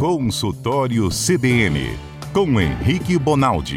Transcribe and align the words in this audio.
Consultório 0.00 1.10
CBN, 1.10 1.94
com 2.32 2.58
Henrique 2.58 3.18
Bonaldi. 3.18 3.76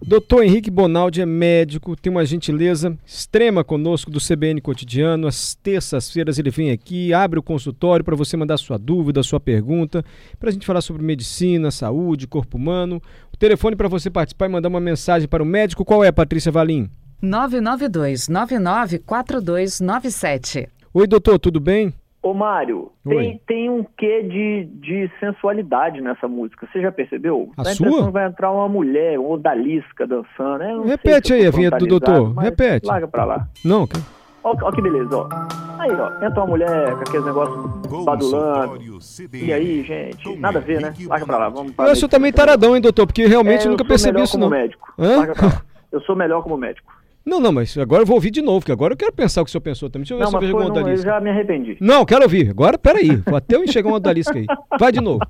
Doutor 0.00 0.44
Henrique 0.44 0.70
Bonaldi 0.70 1.20
é 1.20 1.26
médico, 1.26 1.96
tem 1.96 2.12
uma 2.12 2.24
gentileza 2.24 2.96
extrema 3.04 3.64
conosco 3.64 4.08
do 4.08 4.20
CBN 4.20 4.60
Cotidiano. 4.60 5.26
Às 5.26 5.56
terças-feiras 5.56 6.38
ele 6.38 6.50
vem 6.50 6.70
aqui, 6.70 7.12
abre 7.12 7.40
o 7.40 7.42
consultório 7.42 8.04
para 8.04 8.14
você 8.14 8.36
mandar 8.36 8.56
sua 8.56 8.78
dúvida, 8.78 9.20
sua 9.24 9.40
pergunta, 9.40 10.04
para 10.38 10.48
a 10.48 10.52
gente 10.52 10.64
falar 10.64 10.80
sobre 10.80 11.02
medicina, 11.02 11.72
saúde, 11.72 12.28
corpo 12.28 12.56
humano. 12.56 13.02
O 13.34 13.36
telefone 13.36 13.74
para 13.74 13.88
você 13.88 14.08
participar 14.08 14.46
e 14.46 14.50
mandar 14.50 14.68
uma 14.68 14.78
mensagem 14.78 15.26
para 15.26 15.42
o 15.42 15.46
médico, 15.46 15.84
qual 15.84 16.04
é, 16.04 16.12
Patrícia 16.12 16.52
Valim? 16.52 16.88
992 17.20 18.28
994297. 18.28 20.68
Oi, 20.94 21.06
doutor, 21.06 21.38
tudo 21.38 21.60
bem? 21.60 21.92
Ô, 22.22 22.34
Mário, 22.34 22.90
tem, 23.08 23.40
tem 23.46 23.70
um 23.70 23.84
quê 23.96 24.22
de, 24.22 24.64
de 24.80 25.10
sensualidade 25.20 26.00
nessa 26.00 26.26
música, 26.26 26.66
você 26.70 26.80
já 26.80 26.90
percebeu? 26.90 27.52
A 27.56 27.62
Dá 27.62 27.70
sua? 27.74 27.86
impressão 27.86 28.06
que 28.06 28.12
vai 28.12 28.26
entrar 28.26 28.50
uma 28.50 28.68
mulher, 28.68 29.18
uma 29.18 29.30
odalisca 29.30 30.06
dançando. 30.06 30.58
né? 30.58 30.72
Eu 30.72 30.76
não 30.78 30.82
sei 30.84 30.90
Repete 30.90 31.32
aí 31.32 31.46
a 31.46 31.50
vinheta 31.50 31.78
do 31.78 31.86
doutor, 31.86 32.34
repete. 32.36 32.86
Larga 32.86 33.06
pra 33.06 33.24
lá. 33.24 33.48
Não, 33.64 33.86
Ó, 34.42 34.54
ó 34.62 34.72
que 34.72 34.80
beleza, 34.82 35.16
ó. 35.16 35.28
Aí, 35.78 35.92
ó, 35.92 36.24
entra 36.24 36.40
uma 36.40 36.46
mulher 36.46 36.94
com 36.94 37.00
aqueles 37.00 37.26
negócios 37.26 38.04
badulando. 38.04 38.78
E 39.34 39.52
aí, 39.52 39.82
gente? 39.84 40.36
Nada 40.36 40.58
a 40.58 40.62
ver, 40.62 40.80
né? 40.80 40.94
Larga 41.06 41.26
pra 41.26 41.38
lá, 41.38 41.48
vamos 41.48 41.72
eu 41.78 41.84
acho 41.84 42.08
também 42.08 42.32
taradão, 42.32 42.74
hein, 42.74 42.82
doutor? 42.82 43.06
Porque 43.06 43.26
realmente 43.26 43.60
É, 43.60 43.62
eu 43.62 43.66
eu 43.66 43.70
nunca 43.72 43.84
sou 43.84 43.88
percebi 43.88 44.12
melhor 44.14 44.24
isso, 44.24 44.32
como 44.32 44.44
não. 44.44 44.50
médico. 44.50 44.92
Hã? 44.98 45.16
Larga 45.18 45.34
pra 45.34 45.46
lá. 45.46 45.62
Eu 45.92 46.00
sou 46.02 46.16
melhor 46.16 46.42
como 46.42 46.56
médico. 46.56 46.92
Não, 47.24 47.40
não, 47.40 47.52
mas 47.52 47.76
agora 47.76 48.02
eu 48.02 48.06
vou 48.06 48.16
ouvir 48.16 48.30
de 48.30 48.40
novo, 48.40 48.64
que 48.64 48.72
agora 48.72 48.94
eu 48.94 48.96
quero 48.96 49.12
pensar 49.12 49.42
o 49.42 49.44
que 49.44 49.50
o 49.50 49.52
senhor 49.52 49.60
pensou 49.62 49.90
também. 49.90 50.02
Deixa 50.04 50.14
eu 50.14 50.18
ver 50.18 50.24
Não, 50.24 50.30
se 50.30 50.36
eu 50.36 50.40
vejo 50.40 50.88
eu 50.88 50.96
já 50.98 51.20
me 51.20 51.28
arrependi. 51.30 51.76
Não, 51.80 52.04
quero 52.06 52.22
ouvir. 52.22 52.48
Agora, 52.50 52.78
peraí. 52.78 53.16
Vou 53.16 53.36
até 53.36 53.56
eu 53.56 53.64
enxergar 53.64 53.88
uma 53.90 53.96
odalisca 53.96 54.34
aí. 54.38 54.46
Vai 54.80 54.90
de 54.92 55.00
novo. 55.00 55.20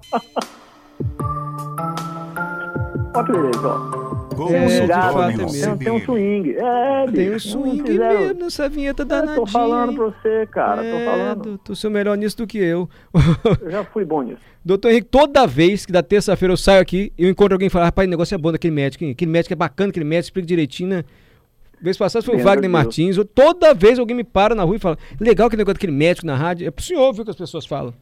Ó 3.15 3.25
que 3.25 3.33
beleza, 3.33 3.67
ó. 3.67 4.09
É, 4.53 4.69
de 4.69 4.87
fato, 4.87 5.21
é 5.23 5.27
tem, 5.29 5.37
mesmo. 5.47 5.79
tem 5.79 5.91
um 5.91 6.01
swing. 6.01 6.51
É, 6.57 7.07
bicho. 7.07 7.17
Tem 7.17 7.35
um 7.35 7.39
swing 7.41 7.83
fizeram- 7.91 8.21
mesmo 8.21 8.45
nessa 8.45 8.69
vinheta 8.69 9.03
Eu 9.03 9.07
danadinha. 9.07 9.35
tô 9.37 9.47
falando 9.47 9.95
pra 9.97 10.05
você, 10.05 10.47
cara. 10.47 10.85
é, 10.87 10.93
Tô 10.99 11.11
falando. 11.11 11.43
doutor, 11.43 11.75
sou 11.75 11.91
melhor 11.91 12.17
nisso 12.17 12.37
do 12.37 12.47
que 12.47 12.59
eu. 12.59 12.89
Eu 13.61 13.71
já 13.73 13.83
fui 13.85 14.05
bom 14.05 14.23
nisso. 14.23 14.39
doutor 14.65 14.91
Henrique, 14.93 15.09
toda 15.11 15.45
vez 15.45 15.85
que 15.85 15.91
da 15.91 16.05
terça-feira 16.05 16.53
eu 16.53 16.57
saio 16.57 16.81
aqui, 16.81 17.13
eu 17.19 17.29
encontro 17.29 17.55
alguém 17.55 17.67
e 17.67 17.71
falo, 17.71 17.87
rapaz, 17.87 18.07
o 18.07 18.11
negócio 18.11 18.33
é 18.37 18.39
bom 18.39 18.53
daquele 18.53 18.73
médico, 18.75 19.03
hein? 19.03 19.11
Aquele 19.11 19.31
médico 19.33 19.53
é 19.53 19.57
bacana, 19.57 19.91
aquele 19.91 20.05
médico 20.05 20.27
explica 20.27 20.47
direitinho, 20.47 20.91
né? 20.91 21.05
Vez 21.81 21.97
passada 21.97 22.25
foi 22.25 22.37
o 22.37 22.43
Wagner. 22.43 22.71
Martins. 22.71 23.17
Toda 23.35 23.73
vez 23.75 23.99
alguém 23.99 24.17
me 24.17 24.25
para 24.25 24.55
na 24.55 24.63
rua 24.63 24.77
e 24.77 24.79
fala, 24.79 24.99
legal 25.21 25.47
aquele 25.47 25.61
negócio 25.61 25.75
daquele 25.75 25.93
médico 25.93 26.27
na 26.27 26.37
rádio. 26.37 26.67
É 26.67 26.71
pro 26.71 26.85
senhor, 26.85 27.13
viu, 27.13 27.25
que 27.25 27.31
as 27.31 27.37
pessoas 27.37 27.67
falam. 27.67 27.95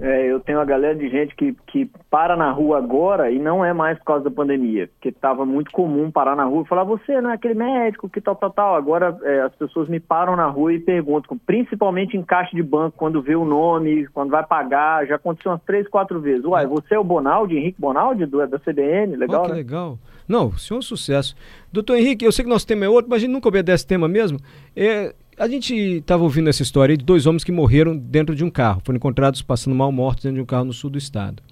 É, 0.00 0.30
eu 0.30 0.38
tenho 0.38 0.58
uma 0.58 0.64
galera 0.64 0.94
de 0.94 1.08
gente 1.08 1.34
que, 1.34 1.56
que 1.66 1.90
para 2.08 2.36
na 2.36 2.52
rua 2.52 2.78
agora 2.78 3.32
e 3.32 3.38
não 3.38 3.64
é 3.64 3.72
mais 3.72 3.98
por 3.98 4.04
causa 4.04 4.24
da 4.24 4.30
pandemia, 4.30 4.88
porque 4.88 5.08
estava 5.08 5.44
muito 5.44 5.72
comum 5.72 6.08
parar 6.08 6.36
na 6.36 6.44
rua 6.44 6.62
e 6.62 6.68
falar, 6.68 6.84
você 6.84 7.20
não 7.20 7.30
é 7.30 7.34
aquele 7.34 7.54
médico 7.54 8.08
que 8.08 8.20
tal, 8.20 8.36
tal, 8.36 8.50
tal. 8.50 8.76
Agora 8.76 9.18
é, 9.22 9.40
as 9.40 9.54
pessoas 9.56 9.88
me 9.88 9.98
param 9.98 10.36
na 10.36 10.46
rua 10.46 10.72
e 10.72 10.78
perguntam, 10.78 11.36
principalmente 11.44 12.16
em 12.16 12.22
caixa 12.22 12.54
de 12.54 12.62
banco, 12.62 12.96
quando 12.96 13.20
vê 13.20 13.34
o 13.34 13.44
nome, 13.44 14.06
quando 14.08 14.30
vai 14.30 14.46
pagar, 14.46 15.04
já 15.04 15.16
aconteceu 15.16 15.50
umas 15.50 15.62
três, 15.62 15.88
quatro 15.88 16.20
vezes. 16.20 16.44
Uai, 16.44 16.64
você 16.66 16.94
é 16.94 16.98
o 16.98 17.02
Bonaldi, 17.02 17.56
Henrique 17.56 17.80
Bonaldi, 17.80 18.24
do, 18.24 18.46
da 18.46 18.58
CBN, 18.58 19.16
legal, 19.16 19.42
Ó, 19.42 19.44
que 19.46 19.50
né? 19.50 19.56
legal. 19.56 19.98
Não, 20.28 20.48
o 20.48 20.58
senhor 20.58 20.78
é 20.78 20.80
um 20.80 20.82
sucesso. 20.82 21.34
Doutor 21.72 21.96
Henrique, 21.96 22.24
eu 22.24 22.30
sei 22.30 22.44
que 22.44 22.50
nosso 22.50 22.66
tema 22.66 22.84
é 22.84 22.88
outro, 22.88 23.10
mas 23.10 23.16
a 23.16 23.20
gente 23.20 23.32
nunca 23.32 23.48
obedece 23.48 23.84
tema 23.84 24.06
mesmo. 24.06 24.38
É, 24.76 25.12
a 25.38 25.48
gente 25.48 25.74
estava 25.74 26.22
ouvindo 26.22 26.48
essa 26.48 26.62
história 26.62 26.96
de 26.96 27.04
dois 27.04 27.26
homens 27.26 27.44
que 27.44 27.52
morreram 27.52 27.96
dentro 27.96 28.34
de 28.34 28.44
um 28.44 28.50
carro. 28.50 28.80
Foram 28.84 28.96
encontrados 28.96 29.40
passando 29.42 29.74
mal 29.74 29.90
mortos 29.92 30.24
dentro 30.24 30.36
de 30.36 30.42
um 30.42 30.46
carro 30.46 30.64
no 30.64 30.72
sul 30.72 30.90
do 30.90 30.98
estado. 30.98 31.42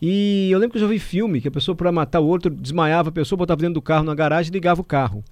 E 0.00 0.50
eu 0.50 0.58
lembro 0.58 0.72
que 0.72 0.76
eu 0.78 0.82
já 0.82 0.86
vi 0.88 0.98
filme 0.98 1.40
que 1.40 1.48
a 1.48 1.50
pessoa, 1.50 1.74
para 1.74 1.90
matar 1.90 2.20
o 2.20 2.26
outro, 2.26 2.50
desmaiava 2.50 3.08
a 3.08 3.12
pessoa, 3.12 3.38
botava 3.38 3.60
dentro 3.60 3.74
do 3.74 3.82
carro 3.82 4.04
na 4.04 4.14
garagem 4.14 4.50
e 4.50 4.52
ligava 4.54 4.80
o 4.80 4.84
carro. 4.84 5.24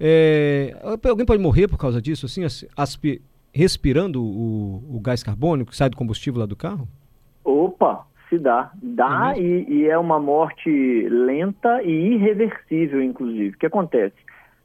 É, 0.00 0.76
alguém 1.08 1.26
pode 1.26 1.42
morrer 1.42 1.68
por 1.68 1.78
causa 1.78 2.00
disso, 2.00 2.26
assim, 2.26 2.42
as- 2.44 2.64
aspi- 2.76 3.20
respirando 3.52 4.22
o, 4.22 4.82
o 4.96 5.00
gás 5.00 5.22
carbônico 5.22 5.70
que 5.70 5.76
sai 5.76 5.88
do 5.90 5.96
combustível 5.96 6.40
lá 6.40 6.46
do 6.46 6.56
carro? 6.56 6.88
Opa, 7.44 8.06
se 8.28 8.38
dá. 8.38 8.72
Dá 8.82 9.34
É 9.36 9.40
e, 9.40 9.66
e 9.68 9.84
é 9.86 9.98
uma 9.98 10.18
morte 10.18 10.68
lenta 11.08 11.82
e 11.82 12.14
irreversível, 12.14 13.02
inclusive. 13.02 13.50
O 13.54 13.58
que 13.58 13.66
acontece? 13.66 14.14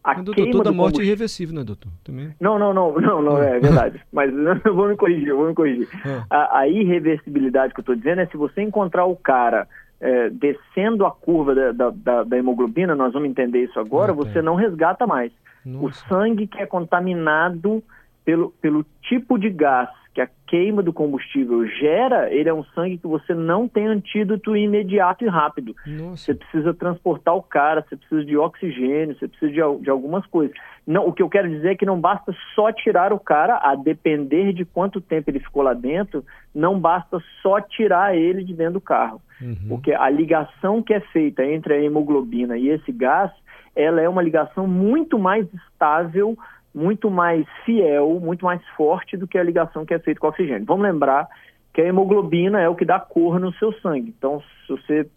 A 0.04 0.16
Mas, 0.16 0.24
doutor, 0.26 0.50
toda 0.50 0.72
do 0.72 0.74
morte 0.76 1.02
é 1.02 1.04
irreversível, 1.04 1.54
né, 1.56 1.64
doutor? 1.64 1.92
Também. 2.04 2.34
Não, 2.40 2.58
não, 2.58 2.74
não, 2.74 2.94
não, 3.00 3.22
não, 3.22 3.38
é 3.44 3.60
verdade. 3.60 4.02
Mas 4.14 4.32
eu 4.66 4.74
vou 4.74 4.88
me 4.88 4.96
corrigir, 4.96 5.28
eu 5.28 5.38
vou 5.38 5.48
me 5.48 5.54
corrigir. 5.54 5.88
Ah. 6.06 6.26
A, 6.30 6.60
a 6.60 6.68
irreversibilidade 6.70 7.74
que 7.74 7.80
eu 7.80 7.84
estou 7.84 7.96
dizendo 7.96 8.22
é 8.22 8.26
se 8.28 8.38
você 8.38 8.62
encontrar 8.62 9.06
o 9.06 9.16
cara 9.16 9.68
é, 10.00 10.30
descendo 10.30 11.06
a 11.06 11.12
curva 11.12 11.54
da, 11.54 11.72
da, 11.74 11.90
da- 11.90 12.24
da 12.24 12.38
hemoglobina, 12.38 12.96
nós 12.96 13.12
vamos 13.12 13.30
entender 13.30 13.64
isso 13.66 13.78
agora, 13.80 14.14
Ah, 14.14 14.16
tá. 14.16 14.22
você 14.24 14.42
não 14.42 14.56
resgata 14.56 15.06
mais. 15.06 15.32
O 15.66 15.70
Nossa. 15.88 16.06
sangue 16.08 16.48
que 16.48 16.58
é 16.60 16.66
contaminado 16.66 17.84
pelo, 18.24 18.52
pelo 18.62 18.86
tipo 19.04 19.38
de 19.38 19.50
gás 19.50 19.90
que 20.20 20.22
a 20.22 20.30
queima 20.48 20.84
do 20.84 20.92
combustível 20.92 21.66
gera, 21.66 22.32
ele 22.34 22.50
é 22.50 22.54
um 22.54 22.64
sangue 22.76 22.98
que 22.98 23.08
você 23.08 23.34
não 23.34 23.68
tem 23.68 23.88
antídoto 23.88 24.56
imediato 24.56 25.24
e 25.24 25.28
rápido. 25.30 25.74
Nossa. 25.88 26.18
Você 26.18 26.34
precisa 26.34 26.74
transportar 26.74 27.36
o 27.36 27.42
cara, 27.42 27.86
você 27.88 27.96
precisa 27.96 28.26
de 28.26 28.36
oxigênio, 28.36 29.18
você 29.18 29.28
precisa 29.28 29.52
de, 29.52 29.84
de 29.84 29.90
algumas 29.90 30.26
coisas. 30.26 30.56
Não, 30.86 31.08
o 31.08 31.14
que 31.14 31.22
eu 31.24 31.30
quero 31.30 31.48
dizer 31.48 31.72
é 31.72 31.76
que 31.76 31.86
não 31.86 32.00
basta 32.00 32.36
só 32.54 32.72
tirar 32.72 33.14
o 33.14 33.20
cara, 33.20 33.60
a 33.64 33.76
depender 33.76 34.52
de 34.52 34.66
quanto 34.66 35.00
tempo 35.00 35.30
ele 35.30 35.40
ficou 35.40 35.64
lá 35.64 35.74
dentro, 35.74 36.26
não 36.54 36.80
basta 36.80 37.20
só 37.42 37.62
tirar 37.62 38.18
ele 38.18 38.44
de 38.44 38.54
dentro 38.54 38.74
do 38.74 38.82
carro. 38.82 39.22
Uhum. 39.42 39.56
Porque 39.70 39.94
a 39.94 40.10
ligação 40.10 40.84
que 40.84 40.94
é 40.94 41.00
feita 41.00 41.46
entre 41.46 41.76
a 41.76 41.82
hemoglobina 41.82 42.58
e 42.58 42.68
esse 42.70 42.92
gás, 42.92 43.32
ela 43.76 44.02
é 44.02 44.10
uma 44.10 44.22
ligação 44.22 44.68
muito 44.68 45.18
mais 45.18 45.48
estável, 45.54 46.38
muito 46.74 47.10
mais 47.10 47.46
fiel, 47.66 48.20
muito 48.20 48.46
mais 48.46 48.62
forte 48.78 49.18
do 49.18 49.28
que 49.28 49.38
a 49.38 49.44
ligação 49.44 49.86
que 49.86 49.94
é 49.94 50.00
feita 50.00 50.20
com 50.20 50.28
o 50.28 50.30
oxigênio. 50.30 50.66
Vamos 50.66 50.84
lembrar 50.84 51.28
que 51.74 51.82
a 51.82 51.86
hemoglobina 51.86 52.60
é 52.60 52.70
o 52.70 52.76
que 52.76 52.86
dá 52.86 53.00
cor 53.00 53.40
no 53.40 53.54
seu 53.54 53.72
sangue. 53.80 54.14
Então, 54.18 54.42
se 54.42 54.72
você 54.72 55.08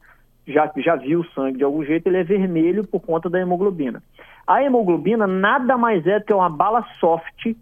já, 0.47 0.71
já 0.77 0.97
viu 0.97 1.21
o 1.21 1.27
sangue 1.33 1.59
de 1.59 1.65
algum 1.65 1.85
jeito, 1.85 2.07
ele 2.07 2.19
é 2.19 2.25
vermelho 2.25 2.87
por 2.87 3.01
conta 3.01 3.29
da 3.31 3.41
hemoglobina. 3.41 4.03
A 4.47 4.63
hemoglobina 4.63 5.27
nada 5.27 5.77
mais 5.79 6.07
é 6.07 6.19
do 6.19 6.25
que 6.25 6.35
uma 6.35 6.51
bala 6.51 6.85
soft, 6.99 7.55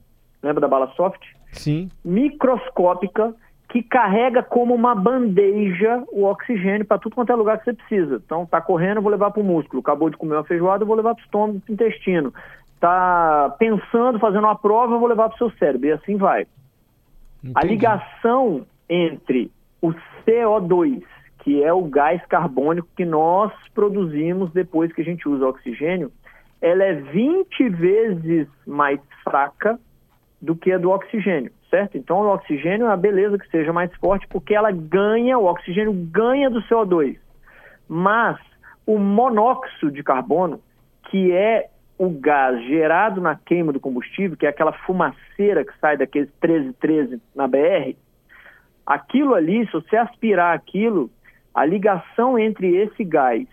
lembra 0.43 0.61
da 0.61 0.69
bala 0.69 0.89
soft? 0.97 1.21
Sim. 1.53 1.91
microscópica 2.05 3.35
que 3.71 3.83
carrega 3.83 4.43
como 4.43 4.75
uma 4.75 4.95
bandeja 4.95 6.03
o 6.11 6.25
oxigênio 6.25 6.85
para 6.85 6.99
tudo 6.99 7.15
quanto 7.15 7.31
é 7.31 7.37
lugar 7.37 7.59
que 7.59 7.65
você 7.65 7.73
precisa. 7.73 8.21
Então, 8.25 8.45
tá 8.45 8.61
correndo, 8.61 8.97
eu 8.97 9.03
vou 9.03 9.13
levar 9.13 9.31
para 9.31 9.41
o 9.41 9.45
músculo. 9.45 9.81
Acabou 9.81 10.11
de 10.11 10.17
comer 10.17 10.35
uma 10.35 10.45
feijoada, 10.45 10.83
eu 10.83 10.87
vou 10.87 10.97
levar 10.97 11.15
para 11.15 11.23
o 11.23 11.25
estômago, 11.25 11.61
para 11.61 11.71
o 11.71 11.75
intestino. 11.75 12.35
Tá 12.81 13.55
pensando, 13.59 14.19
fazendo 14.19 14.45
uma 14.45 14.57
prova, 14.57 14.95
eu 14.95 14.99
vou 14.99 15.09
levar 15.09 15.29
para 15.29 15.35
o 15.37 15.39
seu 15.39 15.59
cérebro. 15.59 15.87
E 15.87 15.93
assim 15.93 16.17
vai. 16.17 16.47
A 17.55 17.61
Entendi. 17.61 17.69
ligação 17.69 18.67
entre 18.89 19.51
o 19.81 19.93
CO2, 20.27 21.03
que 21.41 21.63
é 21.63 21.73
o 21.73 21.83
gás 21.83 22.25
carbônico 22.27 22.89
que 22.97 23.05
nós 23.05 23.53
produzimos 23.75 24.53
depois 24.53 24.93
que 24.93 25.01
a 25.01 25.05
gente 25.05 25.29
usa 25.29 25.47
oxigênio, 25.47 26.11
ela 26.61 26.85
é 26.85 26.95
20 26.95 27.69
vezes 27.71 28.47
mais 28.67 29.01
fraca 29.25 29.79
do 30.41 30.55
que 30.55 30.73
a 30.73 30.79
do 30.79 30.91
oxigênio, 30.91 31.53
certo? 31.71 31.97
Então 31.97 32.19
o 32.19 32.33
oxigênio 32.33 32.87
é 32.87 32.93
a 32.93 32.97
beleza 32.97 33.39
que 33.39 33.49
seja 33.49 33.73
mais 33.73 33.95
forte 33.97 34.27
porque 34.29 34.55
ela 34.55 34.71
ganha, 34.71 35.39
o 35.39 35.47
oxigênio 35.47 35.93
ganha 35.93 36.51
do 36.51 36.63
CO2. 36.63 37.17
Mas 37.89 38.39
o 38.87 38.99
monóxido 38.99 39.91
de 39.91 40.03
carbono, 40.03 40.61
que 41.11 41.33
é 41.33 41.70
o 42.01 42.09
gás 42.09 42.59
gerado 42.65 43.21
na 43.21 43.37
queima 43.37 43.75
do 43.75 43.79
combustível, 43.79 44.35
que 44.35 44.47
é 44.47 44.49
aquela 44.49 44.73
fumaceira 44.73 45.63
que 45.63 45.79
sai 45.79 45.99
daqueles 45.99 46.31
1313 46.43 47.21
na 47.37 47.47
BR, 47.47 47.95
aquilo 48.87 49.35
ali, 49.35 49.67
se 49.67 49.73
você 49.73 49.99
aspirar 49.99 50.55
aquilo, 50.55 51.11
a 51.55 51.63
ligação 51.67 52.39
entre 52.39 52.75
esse 52.75 53.05
gás 53.05 53.47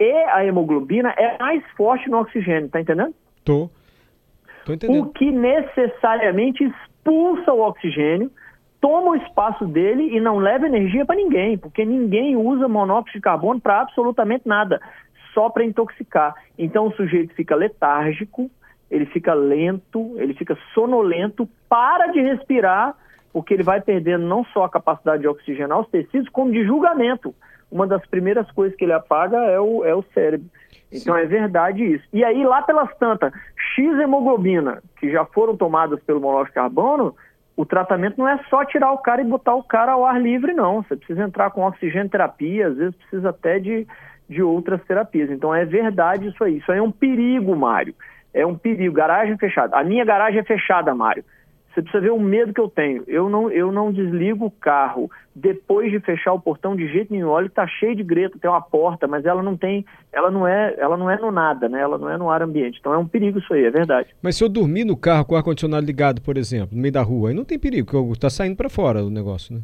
e 0.00 0.10
a 0.10 0.42
hemoglobina 0.42 1.10
é 1.18 1.36
mais 1.38 1.62
forte 1.76 2.08
no 2.08 2.18
oxigênio, 2.18 2.70
tá 2.70 2.80
entendendo? 2.80 3.14
Tô. 3.44 3.68
Tô 4.64 4.72
entendendo. 4.72 5.02
O 5.02 5.12
que 5.12 5.30
necessariamente 5.30 6.64
expulsa 6.64 7.52
o 7.52 7.60
oxigênio, 7.60 8.30
toma 8.80 9.10
o 9.10 9.16
espaço 9.16 9.66
dele 9.66 10.16
e 10.16 10.18
não 10.18 10.38
leva 10.38 10.66
energia 10.66 11.04
para 11.04 11.16
ninguém, 11.16 11.58
porque 11.58 11.84
ninguém 11.84 12.36
usa 12.36 12.68
monóxido 12.68 13.18
de 13.18 13.20
carbono 13.20 13.60
para 13.60 13.82
absolutamente 13.82 14.48
nada, 14.48 14.80
só 15.36 15.50
para 15.50 15.66
intoxicar. 15.66 16.34
Então 16.58 16.86
o 16.86 16.92
sujeito 16.92 17.34
fica 17.34 17.54
letárgico, 17.54 18.50
ele 18.90 19.04
fica 19.04 19.34
lento, 19.34 20.14
ele 20.16 20.32
fica 20.32 20.56
sonolento, 20.72 21.46
para 21.68 22.06
de 22.06 22.22
respirar, 22.22 22.96
porque 23.34 23.52
ele 23.52 23.62
vai 23.62 23.82
perdendo 23.82 24.24
não 24.24 24.44
só 24.46 24.64
a 24.64 24.70
capacidade 24.70 25.20
de 25.20 25.28
oxigenar 25.28 25.78
os 25.78 25.88
tecidos, 25.90 26.30
como 26.30 26.50
de 26.50 26.64
julgamento. 26.64 27.34
Uma 27.70 27.86
das 27.86 28.04
primeiras 28.06 28.50
coisas 28.52 28.74
que 28.78 28.84
ele 28.84 28.94
apaga 28.94 29.36
é 29.36 29.60
o, 29.60 29.84
é 29.84 29.94
o 29.94 30.02
cérebro. 30.14 30.48
Então 30.90 31.14
é 31.14 31.26
verdade 31.26 31.84
isso. 31.84 32.06
E 32.12 32.24
aí, 32.24 32.42
lá 32.44 32.62
pelas 32.62 32.96
tantas, 32.96 33.32
X 33.74 33.98
hemoglobina, 33.98 34.82
que 34.98 35.10
já 35.10 35.26
foram 35.26 35.54
tomadas 35.54 36.00
pelo 36.04 36.20
monóxido 36.20 36.48
de 36.48 36.54
carbono, 36.54 37.14
o 37.56 37.66
tratamento 37.66 38.16
não 38.16 38.28
é 38.28 38.38
só 38.48 38.64
tirar 38.64 38.92
o 38.92 38.98
cara 38.98 39.20
e 39.20 39.24
botar 39.24 39.54
o 39.54 39.64
cara 39.64 39.92
ao 39.92 40.06
ar 40.06 40.20
livre, 40.20 40.54
não. 40.54 40.82
Você 40.82 40.96
precisa 40.96 41.24
entrar 41.24 41.50
com 41.50 41.66
oxigênio 41.66 42.08
terapia, 42.08 42.68
às 42.68 42.76
vezes 42.76 42.94
precisa 42.96 43.30
até 43.30 43.58
de, 43.58 43.86
de 44.28 44.42
outras 44.42 44.82
terapias. 44.84 45.30
Então 45.30 45.54
é 45.54 45.64
verdade 45.64 46.28
isso 46.28 46.42
aí. 46.42 46.58
Isso 46.58 46.70
aí 46.70 46.78
é 46.78 46.82
um 46.82 46.92
perigo, 46.92 47.54
Mário. 47.56 47.94
É 48.32 48.46
um 48.46 48.56
perigo. 48.56 48.94
Garagem 48.94 49.36
fechada. 49.38 49.76
A 49.76 49.84
minha 49.84 50.04
garagem 50.04 50.40
é 50.40 50.44
fechada, 50.44 50.94
Mário. 50.94 51.24
Você 51.76 51.82
precisa 51.82 52.02
ver 52.02 52.10
o 52.10 52.18
medo 52.18 52.54
que 52.54 52.60
eu 52.60 52.70
tenho. 52.70 53.04
Eu 53.06 53.28
não, 53.28 53.50
eu 53.50 53.70
não 53.70 53.92
desligo 53.92 54.46
o 54.46 54.50
carro 54.50 55.10
depois 55.34 55.90
de 55.90 56.00
fechar 56.00 56.32
o 56.32 56.40
portão 56.40 56.74
de 56.74 56.90
jeito 56.90 57.12
nenhum. 57.12 57.28
Olha 57.28 57.50
que 57.50 57.54
tá 57.54 57.66
cheio 57.66 57.94
de 57.94 58.02
greta, 58.02 58.38
tem 58.40 58.50
uma 58.50 58.62
porta, 58.62 59.06
mas 59.06 59.26
ela 59.26 59.42
não 59.42 59.58
tem, 59.58 59.84
ela 60.10 60.30
não 60.30 60.48
é, 60.48 60.74
ela 60.78 60.96
não 60.96 61.10
é 61.10 61.18
no 61.20 61.30
nada, 61.30 61.68
né? 61.68 61.78
Ela 61.78 61.98
não 61.98 62.08
é 62.08 62.16
no 62.16 62.30
ar 62.30 62.40
ambiente. 62.40 62.78
Então 62.80 62.94
é 62.94 62.98
um 62.98 63.06
perigo 63.06 63.40
isso 63.40 63.52
aí, 63.52 63.66
é 63.66 63.70
verdade. 63.70 64.08
Mas 64.22 64.36
se 64.36 64.42
eu 64.42 64.48
dormir 64.48 64.84
no 64.84 64.96
carro 64.96 65.26
com 65.26 65.34
o 65.34 65.36
ar 65.36 65.42
condicionado 65.42 65.84
ligado, 65.84 66.22
por 66.22 66.38
exemplo, 66.38 66.74
no 66.74 66.80
meio 66.80 66.92
da 66.92 67.02
rua, 67.02 67.28
aí 67.28 67.34
não 67.34 67.44
tem 67.44 67.58
perigo, 67.58 67.86
porque 67.86 68.20
tá 68.20 68.30
saindo 68.30 68.56
para 68.56 68.70
fora 68.70 69.04
o 69.04 69.10
negócio, 69.10 69.54
né? 69.54 69.60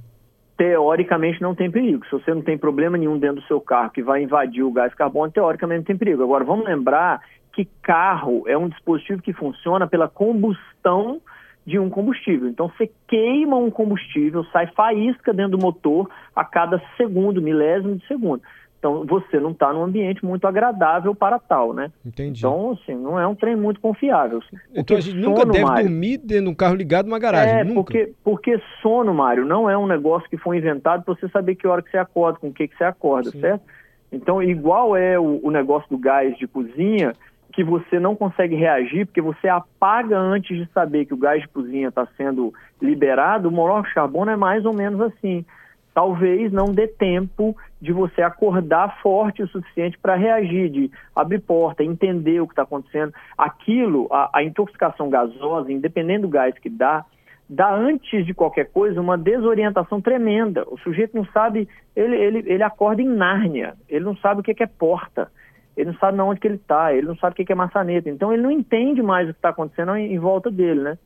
Teoricamente 0.56 1.40
não 1.40 1.54
tem 1.54 1.70
perigo. 1.70 2.04
Se 2.06 2.12
você 2.12 2.34
não 2.34 2.42
tem 2.42 2.58
problema 2.58 2.96
nenhum 2.96 3.18
dentro 3.18 3.40
do 3.40 3.46
seu 3.46 3.60
carro 3.60 3.90
que 3.90 4.02
vai 4.02 4.22
invadir 4.22 4.62
o 4.62 4.72
gás 4.72 4.94
carbônico, 4.94 5.34
teoricamente 5.34 5.78
não 5.78 5.84
tem 5.86 5.96
perigo. 5.96 6.22
Agora 6.22 6.44
vamos 6.44 6.66
lembrar 6.66 7.20
que 7.52 7.68
carro 7.82 8.44
é 8.46 8.56
um 8.56 8.68
dispositivo 8.68 9.22
que 9.22 9.32
funciona 9.32 9.86
pela 9.86 10.08
combustão 10.08 11.20
de 11.66 11.78
um 11.78 11.88
combustível. 11.88 12.48
Então 12.48 12.68
você 12.68 12.90
queima 13.06 13.56
um 13.56 13.70
combustível, 13.70 14.44
sai 14.46 14.66
faísca 14.68 15.32
dentro 15.32 15.56
do 15.56 15.62
motor 15.62 16.10
a 16.34 16.44
cada 16.44 16.82
segundo, 16.96 17.40
milésimo 17.40 17.96
de 17.96 18.06
segundo. 18.06 18.42
Então 18.82 19.06
você 19.06 19.38
não 19.38 19.52
está 19.52 19.72
num 19.72 19.84
ambiente 19.84 20.24
muito 20.24 20.44
agradável 20.44 21.14
para 21.14 21.38
tal, 21.38 21.72
né? 21.72 21.92
Entendi. 22.04 22.40
Então, 22.40 22.72
assim, 22.72 22.96
não 22.96 23.16
é 23.16 23.24
um 23.24 23.34
trem 23.36 23.54
muito 23.54 23.80
confiável. 23.80 24.40
Então 24.74 24.96
a 24.96 25.00
gente 25.00 25.16
nunca 25.16 25.46
deve 25.46 25.64
Mário, 25.64 25.84
dormir 25.84 26.18
dentro 26.18 26.46
de 26.46 26.50
um 26.50 26.54
carro 26.54 26.74
ligado 26.74 27.06
numa 27.06 27.20
garagem. 27.20 27.60
É, 27.60 27.62
nunca. 27.62 27.74
Porque, 27.74 28.12
porque 28.24 28.60
sono, 28.82 29.14
Mário, 29.14 29.44
não 29.44 29.70
é 29.70 29.78
um 29.78 29.86
negócio 29.86 30.28
que 30.28 30.36
foi 30.36 30.58
inventado 30.58 31.04
para 31.04 31.14
você 31.14 31.28
saber 31.28 31.54
que 31.54 31.64
hora 31.64 31.80
que 31.80 31.92
você 31.92 31.96
acorda, 31.96 32.40
com 32.40 32.48
o 32.48 32.52
que, 32.52 32.66
que 32.66 32.76
você 32.76 32.82
acorda, 32.82 33.30
Sim. 33.30 33.40
certo? 33.40 33.62
Então, 34.10 34.42
igual 34.42 34.96
é 34.96 35.16
o, 35.16 35.38
o 35.44 35.50
negócio 35.52 35.88
do 35.88 35.96
gás 35.96 36.36
de 36.36 36.48
cozinha, 36.48 37.12
que 37.52 37.62
você 37.62 38.00
não 38.00 38.16
consegue 38.16 38.56
reagir 38.56 39.06
porque 39.06 39.20
você 39.20 39.46
apaga 39.46 40.18
antes 40.18 40.56
de 40.56 40.68
saber 40.72 41.04
que 41.04 41.14
o 41.14 41.18
gás 41.18 41.40
de 41.40 41.48
cozinha 41.48 41.88
está 41.88 42.04
sendo 42.16 42.52
liberado, 42.80 43.48
o 43.48 43.52
monóxido 43.52 43.90
de 43.90 43.94
carbono 43.94 44.32
é 44.32 44.36
mais 44.36 44.64
ou 44.64 44.72
menos 44.72 45.00
assim. 45.00 45.44
Talvez 45.94 46.50
não 46.50 46.72
dê 46.72 46.88
tempo 46.88 47.54
de 47.80 47.92
você 47.92 48.22
acordar 48.22 49.00
forte 49.02 49.42
o 49.42 49.48
suficiente 49.48 49.98
para 49.98 50.14
reagir, 50.14 50.70
de 50.70 50.90
abrir 51.14 51.40
porta, 51.40 51.84
entender 51.84 52.40
o 52.40 52.46
que 52.46 52.52
está 52.52 52.62
acontecendo. 52.62 53.12
Aquilo, 53.36 54.08
a, 54.10 54.30
a 54.32 54.42
intoxicação 54.42 55.10
gasosa, 55.10 55.70
independente 55.70 56.22
do 56.22 56.28
gás 56.28 56.58
que 56.58 56.70
dá, 56.70 57.04
dá 57.48 57.74
antes 57.74 58.24
de 58.24 58.32
qualquer 58.32 58.70
coisa 58.72 59.00
uma 59.00 59.18
desorientação 59.18 60.00
tremenda. 60.00 60.64
O 60.70 60.78
sujeito 60.78 61.14
não 61.14 61.26
sabe, 61.26 61.68
ele, 61.94 62.16
ele, 62.16 62.38
ele 62.46 62.62
acorda 62.62 63.02
em 63.02 63.08
Nárnia, 63.08 63.74
ele 63.88 64.04
não 64.04 64.16
sabe 64.16 64.40
o 64.40 64.42
que 64.42 64.62
é 64.62 64.66
porta 64.66 65.30
ele 65.76 65.90
não 65.90 65.98
sabe 65.98 66.20
onde 66.20 66.40
que 66.40 66.46
ele 66.46 66.56
está, 66.56 66.92
ele 66.92 67.06
não 67.06 67.16
sabe 67.16 67.32
o 67.32 67.46
que 67.46 67.52
é 67.52 67.56
maçaneta. 67.56 68.08
Então 68.08 68.32
ele 68.32 68.42
não 68.42 68.50
entende 68.50 69.02
mais 69.02 69.28
o 69.28 69.32
que 69.32 69.38
está 69.38 69.50
acontecendo 69.50 69.96
em, 69.96 70.12
em, 70.12 70.18
volta 70.18 70.50
dele, 70.50 70.80
né? 70.80 70.98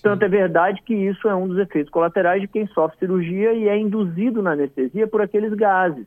Tanto 0.00 0.24
é 0.24 0.28
verdade 0.28 0.80
que 0.82 0.94
isso 0.94 1.28
é 1.28 1.34
um 1.34 1.48
dos 1.48 1.58
efeitos 1.58 1.90
colaterais 1.90 2.40
de 2.40 2.48
quem 2.48 2.66
sofre 2.68 2.98
cirurgia 2.98 3.52
e 3.52 3.68
é 3.68 3.76
induzido 3.76 4.42
na 4.42 4.52
anestesia 4.52 5.06
por 5.06 5.20
aqueles 5.20 5.52
gases. 5.54 6.06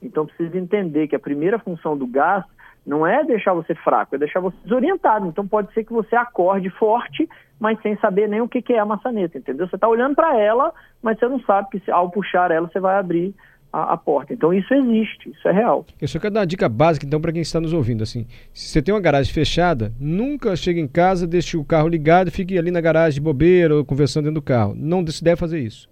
Então 0.00 0.26
precisa 0.26 0.56
entender 0.58 1.08
que 1.08 1.16
a 1.16 1.20
primeira 1.20 1.58
função 1.58 1.96
do 1.96 2.06
gás 2.06 2.44
não 2.86 3.04
é 3.04 3.24
deixar 3.24 3.52
você 3.52 3.74
fraco, 3.74 4.14
é 4.14 4.18
deixar 4.18 4.38
você 4.38 4.56
desorientado. 4.62 5.26
Então 5.26 5.46
pode 5.46 5.72
ser 5.72 5.82
que 5.84 5.92
você 5.92 6.14
acorde 6.14 6.70
forte, 6.70 7.28
mas 7.58 7.80
sem 7.82 7.96
saber 7.96 8.28
nem 8.28 8.40
o 8.40 8.48
que 8.48 8.72
é 8.72 8.78
a 8.78 8.86
maçaneta, 8.86 9.36
entendeu? 9.36 9.66
Você 9.66 9.74
está 9.74 9.88
olhando 9.88 10.14
para 10.14 10.38
ela, 10.38 10.72
mas 11.02 11.18
você 11.18 11.26
não 11.26 11.40
sabe 11.40 11.68
que 11.70 11.90
ao 11.90 12.10
puxar 12.10 12.50
ela 12.50 12.68
você 12.68 12.78
vai 12.78 12.96
abrir 12.98 13.34
a, 13.72 13.94
a, 13.94 13.96
porta. 13.96 14.32
Então 14.32 14.52
isso 14.52 14.72
existe, 14.72 15.30
isso 15.30 15.48
é 15.48 15.52
real. 15.52 15.84
Eu 16.00 16.08
só 16.08 16.18
quero 16.18 16.34
dar 16.34 16.40
uma 16.40 16.46
dica 16.46 16.68
básica 16.68 17.06
então 17.06 17.20
para 17.20 17.32
quem 17.32 17.42
está 17.42 17.60
nos 17.60 17.72
ouvindo 17.72 18.02
assim. 18.02 18.26
Se 18.52 18.68
você 18.68 18.82
tem 18.82 18.94
uma 18.94 19.00
garagem 19.00 19.32
fechada, 19.32 19.92
nunca 20.00 20.54
chegue 20.56 20.80
em 20.80 20.88
casa, 20.88 21.26
deixe 21.26 21.56
o 21.56 21.64
carro 21.64 21.88
ligado 21.88 22.28
e 22.28 22.30
fique 22.30 22.58
ali 22.58 22.70
na 22.70 22.80
garagem 22.80 23.20
de 23.20 23.24
bobeira 23.24 23.76
ou 23.76 23.84
conversando 23.84 24.24
dentro 24.24 24.40
do 24.40 24.44
carro. 24.44 24.74
Não 24.76 25.06
se 25.06 25.22
deve 25.22 25.36
fazer 25.36 25.60
isso. 25.60 25.88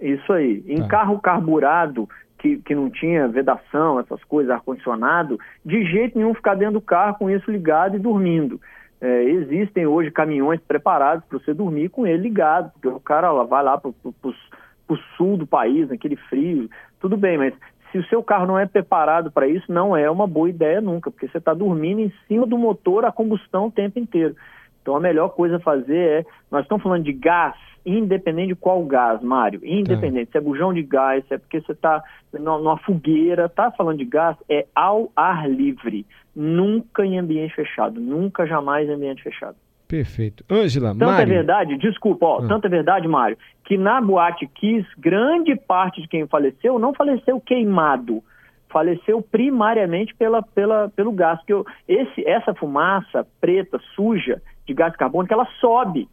Isso 0.00 0.32
aí. 0.32 0.62
Em 0.66 0.78
tá. 0.78 0.88
carro 0.88 1.18
carburado, 1.18 2.08
que, 2.38 2.58
que 2.58 2.74
não 2.74 2.90
tinha 2.90 3.28
vedação, 3.28 3.98
essas 3.98 4.22
coisas, 4.24 4.52
ar-condicionado, 4.52 5.38
de 5.64 5.84
jeito 5.84 6.18
nenhum 6.18 6.34
ficar 6.34 6.54
dentro 6.54 6.74
do 6.74 6.80
carro 6.80 7.16
com 7.18 7.30
isso 7.30 7.50
ligado 7.50 7.96
e 7.96 7.98
dormindo. 7.98 8.60
É, 9.00 9.24
existem 9.24 9.86
hoje 9.86 10.10
caminhões 10.10 10.60
preparados 10.60 11.24
para 11.26 11.38
você 11.38 11.52
dormir 11.52 11.90
com 11.90 12.06
ele 12.06 12.22
ligado, 12.22 12.72
porque 12.72 12.88
o 12.88 13.00
cara 13.00 13.30
lá, 13.30 13.44
vai 13.44 13.62
lá 13.62 13.76
para 13.76 13.90
o 13.90 14.96
sul 15.16 15.36
do 15.36 15.46
país, 15.46 15.88
naquele 15.88 16.16
frio, 16.16 16.70
tudo 17.00 17.16
bem, 17.16 17.38
mas 17.38 17.54
se 17.92 17.98
o 17.98 18.06
seu 18.08 18.22
carro 18.22 18.46
não 18.46 18.58
é 18.58 18.66
preparado 18.66 19.30
para 19.30 19.46
isso, 19.46 19.70
não 19.72 19.96
é 19.96 20.10
uma 20.10 20.26
boa 20.26 20.50
ideia 20.50 20.80
nunca, 20.80 21.10
porque 21.10 21.28
você 21.28 21.38
está 21.38 21.54
dormindo 21.54 22.00
em 22.00 22.12
cima 22.26 22.46
do 22.46 22.58
motor 22.58 23.04
a 23.04 23.12
combustão 23.12 23.66
o 23.66 23.70
tempo 23.70 23.98
inteiro. 23.98 24.34
Então 24.82 24.96
a 24.96 25.00
melhor 25.00 25.30
coisa 25.30 25.56
a 25.56 25.60
fazer 25.60 25.96
é, 25.96 26.26
nós 26.50 26.62
estamos 26.62 26.82
falando 26.82 27.04
de 27.04 27.12
gás, 27.12 27.56
independente 27.84 28.48
de 28.48 28.54
qual 28.54 28.84
gás, 28.84 29.22
Mário, 29.22 29.60
independente, 29.64 30.28
é. 30.28 30.32
se 30.32 30.38
é 30.38 30.40
bujão 30.40 30.74
de 30.74 30.82
gás, 30.82 31.24
se 31.26 31.34
é 31.34 31.38
porque 31.38 31.60
você 31.60 31.72
está 31.72 32.02
numa 32.32 32.76
fogueira, 32.78 33.48
tá 33.48 33.70
falando 33.70 33.98
de 33.98 34.04
gás, 34.04 34.36
é 34.48 34.66
ao 34.74 35.10
ar 35.16 35.48
livre, 35.48 36.04
nunca 36.34 37.04
em 37.04 37.18
ambiente 37.18 37.54
fechado, 37.54 38.00
nunca 38.00 38.46
jamais 38.46 38.88
em 38.88 38.92
ambiente 38.92 39.22
fechado. 39.22 39.56
Perfeito. 39.88 40.44
Ângela, 40.50 40.88
Tanto 40.88 41.04
Mário... 41.04 41.32
é 41.32 41.36
verdade, 41.36 41.78
desculpa, 41.78 42.26
ó, 42.26 42.38
ah. 42.40 42.48
tanto 42.48 42.66
é 42.66 42.70
verdade, 42.70 43.06
Mário, 43.06 43.38
que 43.64 43.76
na 43.76 44.00
Boate 44.00 44.46
Kiss, 44.46 44.86
grande 44.98 45.54
parte 45.54 46.02
de 46.02 46.08
quem 46.08 46.26
faleceu 46.26 46.78
não 46.78 46.92
faleceu 46.92 47.40
queimado, 47.40 48.22
faleceu 48.68 49.22
primariamente 49.22 50.14
pela, 50.14 50.42
pela, 50.42 50.88
pelo 50.90 51.12
gás. 51.12 51.38
Porque 51.38 51.52
eu, 51.52 51.64
esse, 51.88 52.26
essa 52.28 52.52
fumaça 52.54 53.26
preta, 53.40 53.80
suja, 53.94 54.42
de 54.66 54.74
gás 54.74 54.94
carbônico, 54.96 55.32
ela 55.32 55.46
sobe. 55.60 56.08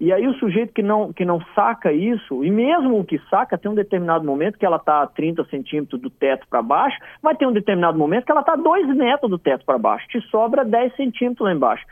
E 0.00 0.10
aí 0.14 0.26
o 0.26 0.32
sujeito 0.38 0.72
que 0.72 0.82
não, 0.82 1.12
que 1.12 1.26
não 1.26 1.42
saca 1.54 1.92
isso, 1.92 2.42
e 2.42 2.50
mesmo 2.50 2.98
o 2.98 3.04
que 3.04 3.20
saca, 3.28 3.58
tem 3.58 3.70
um 3.70 3.74
determinado 3.74 4.24
momento 4.24 4.58
que 4.58 4.64
ela 4.64 4.78
está 4.78 5.02
a 5.02 5.06
30 5.06 5.44
centímetros 5.44 6.00
do 6.00 6.08
teto 6.08 6.46
para 6.48 6.62
baixo, 6.62 6.96
vai 7.22 7.36
ter 7.36 7.46
um 7.46 7.52
determinado 7.52 7.98
momento 7.98 8.24
que 8.24 8.32
ela 8.32 8.40
está 8.40 8.54
a 8.54 8.56
2 8.56 8.96
metros 8.96 9.30
do 9.30 9.38
teto 9.38 9.62
para 9.66 9.76
baixo, 9.76 10.08
te 10.08 10.18
sobra 10.30 10.64
10 10.64 10.96
centímetros 10.96 11.46
lá 11.46 11.52
embaixo. 11.52 11.84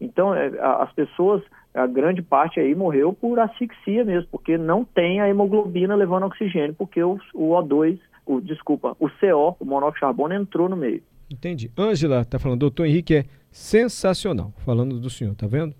Então, 0.00 0.34
é, 0.34 0.50
as 0.60 0.92
pessoas, 0.92 1.42
a 1.74 1.86
grande 1.86 2.22
parte 2.22 2.60
aí 2.60 2.74
morreu 2.74 3.12
por 3.12 3.38
asfixia 3.38 4.04
mesmo, 4.04 4.28
porque 4.30 4.58
não 4.58 4.84
tem 4.84 5.20
a 5.20 5.28
hemoglobina 5.28 5.94
levando 5.94 6.26
oxigênio, 6.26 6.74
porque 6.74 7.02
o, 7.02 7.18
o 7.34 7.50
O2, 7.50 7.98
o, 8.26 8.40
desculpa, 8.40 8.96
o 9.00 9.08
CO, 9.08 9.56
o 9.58 9.64
monóxido 9.64 9.94
de 9.94 10.00
carbono, 10.00 10.34
entrou 10.34 10.68
no 10.68 10.76
meio. 10.76 11.02
Entendi. 11.30 11.70
Ângela 11.76 12.20
está 12.20 12.38
falando, 12.38 12.60
doutor 12.60 12.86
Henrique 12.86 13.14
é 13.16 13.24
sensacional, 13.50 14.52
falando 14.64 15.00
do 15.00 15.10
senhor, 15.10 15.34
tá 15.34 15.46
vendo? 15.46 15.74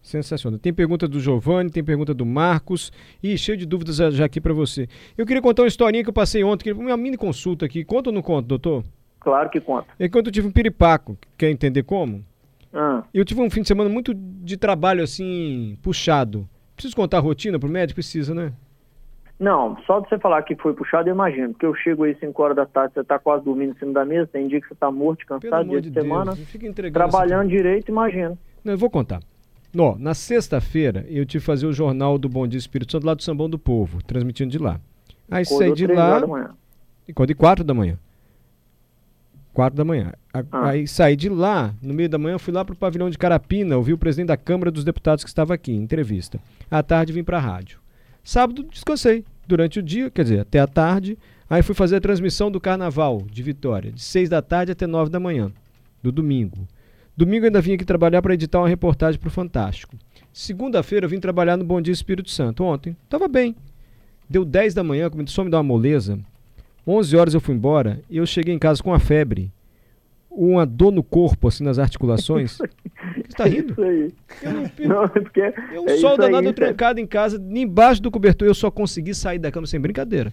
Sensacional. 0.00 0.60
Tem 0.60 0.72
pergunta 0.72 1.08
do 1.08 1.18
Giovanni, 1.18 1.70
tem 1.70 1.82
pergunta 1.82 2.14
do 2.14 2.24
Marcos 2.24 2.92
e 3.20 3.36
cheio 3.36 3.58
de 3.58 3.66
dúvidas 3.66 3.96
já 3.96 4.24
aqui 4.24 4.40
para 4.40 4.52
você. 4.52 4.86
Eu 5.18 5.26
queria 5.26 5.42
contar 5.42 5.62
uma 5.62 5.68
historinha 5.68 6.04
que 6.04 6.10
eu 6.10 6.14
passei 6.14 6.44
ontem, 6.44 6.72
uma 6.72 6.96
mini 6.96 7.16
consulta 7.16 7.66
aqui. 7.66 7.84
Conta 7.84 8.10
ou 8.10 8.14
não 8.14 8.22
conta, 8.22 8.46
doutor? 8.46 8.84
Claro 9.18 9.50
que 9.50 9.60
conta. 9.60 9.88
Enquanto 9.98 10.26
eu 10.28 10.32
tive 10.32 10.46
um 10.46 10.52
piripaco, 10.52 11.18
quer 11.36 11.50
entender 11.50 11.82
como? 11.82 12.24
Ah. 12.72 13.02
Eu 13.12 13.24
tive 13.24 13.40
um 13.40 13.50
fim 13.50 13.62
de 13.62 13.68
semana 13.68 13.88
muito 13.88 14.12
de 14.14 14.56
trabalho, 14.56 15.02
assim, 15.02 15.78
puxado. 15.82 16.48
Preciso 16.74 16.94
contar 16.94 17.18
a 17.18 17.20
rotina 17.20 17.58
pro 17.58 17.68
médico? 17.68 17.96
Precisa, 17.96 18.34
né? 18.34 18.52
Não, 19.38 19.76
só 19.86 20.00
de 20.00 20.08
você 20.08 20.18
falar 20.18 20.42
que 20.42 20.56
foi 20.56 20.72
puxado, 20.72 21.08
eu 21.08 21.14
imagino. 21.14 21.50
Porque 21.50 21.66
eu 21.66 21.74
chego 21.74 22.04
aí 22.04 22.16
5 22.18 22.42
horas 22.42 22.56
da 22.56 22.66
tarde, 22.66 22.94
você 22.94 23.04
tá 23.04 23.18
quase 23.18 23.44
dormindo 23.44 23.74
em 23.74 23.78
cima 23.78 23.92
da 23.92 24.04
mesa, 24.04 24.28
tem 24.32 24.48
dia 24.48 24.60
que 24.60 24.68
você 24.68 24.74
tá 24.74 24.90
morto, 24.90 25.26
cansado, 25.26 25.68
dia 25.68 25.80
de, 25.80 25.90
de 25.90 26.00
semana. 26.00 26.36
Trabalhando 26.92 27.48
direito, 27.48 27.90
imagino. 27.90 28.38
Não, 28.64 28.72
eu 28.72 28.78
vou 28.78 28.88
contar. 28.90 29.20
Ó, 29.78 29.94
na 29.98 30.14
sexta-feira, 30.14 31.04
eu 31.08 31.26
tive 31.26 31.42
que 31.42 31.46
fazer 31.46 31.66
o 31.66 31.72
jornal 31.72 32.16
do 32.18 32.28
Bom 32.28 32.46
Dia 32.46 32.58
Espírito 32.58 32.92
Santo 32.92 33.06
lá 33.06 33.12
do 33.12 33.22
Sambão 33.22 33.48
do 33.48 33.58
Povo, 33.58 34.02
transmitindo 34.02 34.50
de 34.50 34.58
lá. 34.58 34.80
Aí 35.30 35.42
Acordou 35.42 35.58
saí 35.58 35.72
de 35.74 35.86
lá. 35.86 36.22
Acordei 37.08 37.34
quatro 37.34 37.62
da 37.62 37.74
manhã. 37.74 37.98
Quatro 39.56 39.74
da 39.74 39.86
manhã. 39.86 40.12
Ah. 40.34 40.68
Aí 40.68 40.86
saí 40.86 41.16
de 41.16 41.30
lá, 41.30 41.74
no 41.80 41.94
meio 41.94 42.10
da 42.10 42.18
manhã, 42.18 42.36
fui 42.36 42.52
lá 42.52 42.62
para 42.62 42.74
o 42.74 42.76
pavilhão 42.76 43.08
de 43.08 43.16
Carapina, 43.16 43.74
ouvi 43.74 43.90
o 43.90 43.96
presidente 43.96 44.28
da 44.28 44.36
Câmara 44.36 44.70
dos 44.70 44.84
Deputados 44.84 45.24
que 45.24 45.30
estava 45.30 45.54
aqui, 45.54 45.72
em 45.72 45.82
entrevista. 45.82 46.38
À 46.70 46.82
tarde 46.82 47.10
vim 47.10 47.24
para 47.24 47.38
a 47.38 47.40
rádio. 47.40 47.80
Sábado 48.22 48.62
descansei 48.64 49.24
durante 49.48 49.78
o 49.78 49.82
dia, 49.82 50.10
quer 50.10 50.24
dizer, 50.24 50.40
até 50.40 50.60
a 50.60 50.66
tarde. 50.66 51.16
Aí 51.48 51.62
fui 51.62 51.74
fazer 51.74 51.96
a 51.96 52.00
transmissão 52.02 52.50
do 52.50 52.60
Carnaval 52.60 53.22
de 53.30 53.42
Vitória, 53.42 53.90
de 53.90 54.02
seis 54.02 54.28
da 54.28 54.42
tarde 54.42 54.72
até 54.72 54.86
nove 54.86 55.10
da 55.10 55.18
manhã, 55.18 55.50
do 56.02 56.12
domingo. 56.12 56.68
Domingo 57.16 57.46
ainda 57.46 57.62
vim 57.62 57.72
aqui 57.72 57.84
trabalhar 57.86 58.20
para 58.20 58.34
editar 58.34 58.58
uma 58.58 58.68
reportagem 58.68 59.18
para 59.18 59.28
o 59.28 59.30
Fantástico. 59.30 59.96
Segunda-feira 60.34 61.06
eu 61.06 61.08
vim 61.08 61.18
trabalhar 61.18 61.56
no 61.56 61.64
Bom 61.64 61.80
Dia 61.80 61.94
Espírito 61.94 62.28
Santo. 62.28 62.62
Ontem, 62.62 62.94
estava 63.04 63.26
bem. 63.26 63.56
Deu 64.28 64.44
10 64.44 64.74
da 64.74 64.84
manhã, 64.84 65.08
começou 65.08 65.40
a 65.40 65.44
me 65.46 65.50
dar 65.50 65.56
uma 65.56 65.62
moleza. 65.62 66.18
11 66.86 67.16
horas 67.16 67.34
eu 67.34 67.40
fui 67.40 67.54
embora 67.54 68.00
e 68.08 68.16
eu 68.18 68.26
cheguei 68.26 68.54
em 68.54 68.58
casa 68.58 68.82
com 68.82 68.92
a 68.94 68.98
febre. 68.98 69.50
Uma 70.30 70.66
dor 70.66 70.92
no 70.92 71.02
corpo, 71.02 71.48
assim, 71.48 71.64
nas 71.64 71.78
articulações. 71.78 72.58
tá 73.36 73.44
rindo? 73.46 73.72
Isso 73.72 73.82
aí. 73.82 74.12
Eu, 74.42 74.52
não- 74.52 74.70
Não, 74.96 75.04
é 75.04 75.08
porque 75.08 75.40
eu 75.72 75.82
um 75.82 75.88
é 75.88 75.96
sol 75.96 76.10
aí, 76.12 76.16
danado 76.18 76.44
Sérgio. 76.48 76.52
trancado 76.54 77.00
em 77.00 77.06
casa, 77.06 77.42
embaixo 77.50 78.02
do 78.02 78.10
cobertor, 78.10 78.46
eu 78.46 78.54
só 78.54 78.70
consegui 78.70 79.14
sair 79.14 79.38
da 79.38 79.50
cama 79.50 79.66
sem 79.66 79.80
brincadeira. 79.80 80.30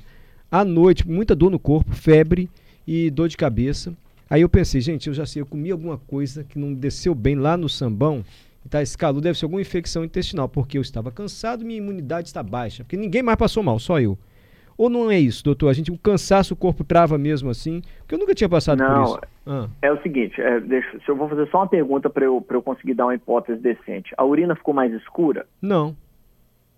À 0.52 0.66
noite, 0.66 1.08
muita 1.08 1.34
dor 1.34 1.50
no 1.50 1.58
corpo, 1.58 1.96
febre 1.96 2.50
e 2.86 3.10
dor 3.10 3.30
de 3.30 3.38
cabeça. 3.38 3.94
Aí 4.30 4.42
eu 4.42 4.50
pensei, 4.50 4.82
gente, 4.82 5.08
eu 5.08 5.14
já 5.14 5.26
sei, 5.26 5.42
eu 5.42 5.46
comi 5.46 5.72
alguma 5.72 5.98
coisa 5.98 6.44
que 6.44 6.60
não 6.60 6.74
desceu 6.74 7.16
bem 7.16 7.36
lá 7.36 7.56
no 7.56 7.70
sambão. 7.70 8.26
Tá, 8.70 8.82
esse 8.82 8.98
calor 8.98 9.22
deve 9.22 9.38
ser 9.38 9.46
alguma 9.46 9.62
infecção 9.62 10.04
intestinal, 10.04 10.48
porque 10.50 10.78
eu 10.78 10.82
estava 10.82 11.12
cansado, 11.12 11.64
minha 11.66 11.78
imunidade 11.78 12.28
está 12.28 12.42
baixa. 12.44 12.84
Porque 12.84 12.98
ninguém 12.98 13.22
mais 13.24 13.38
passou 13.38 13.64
mal, 13.64 13.80
só 13.80 14.00
eu. 14.02 14.18
Ou 14.78 14.90
não 14.90 15.10
é 15.12 15.20
isso, 15.20 15.44
doutor? 15.44 15.70
A 15.70 15.74
gente, 15.74 15.92
o 15.92 15.98
cansaço, 15.98 16.54
o 16.54 16.58
corpo 16.58 16.84
trava 16.84 17.18
mesmo 17.18 17.50
assim? 17.50 17.82
Porque 18.00 18.16
eu 18.16 18.20
nunca 18.20 18.34
tinha 18.34 18.50
passado 18.50 18.80
por 18.80 18.90
Não, 18.90 19.04
isso. 19.04 19.20
Ah, 19.46 19.68
É 19.82 19.92
o 19.92 20.02
seguinte, 20.02 20.42
é, 20.42 20.60
deixa, 20.60 21.00
se 21.00 21.10
eu 21.10 21.16
vou 21.16 21.30
fazer 21.30 21.48
só 21.50 21.60
uma 21.60 21.68
pergunta 21.68 22.10
para 22.10 22.26
eu, 22.26 22.42
pra 22.42 22.58
eu 22.58 22.62
conseguir 22.62 22.94
dar 22.94 23.06
uma 23.06 23.16
hipótese 23.16 23.62
decente. 23.62 24.14
A 24.18 24.26
urina 24.26 24.56
ficou 24.56 24.74
mais 24.74 24.92
escura? 24.94 25.46
não. 25.62 25.96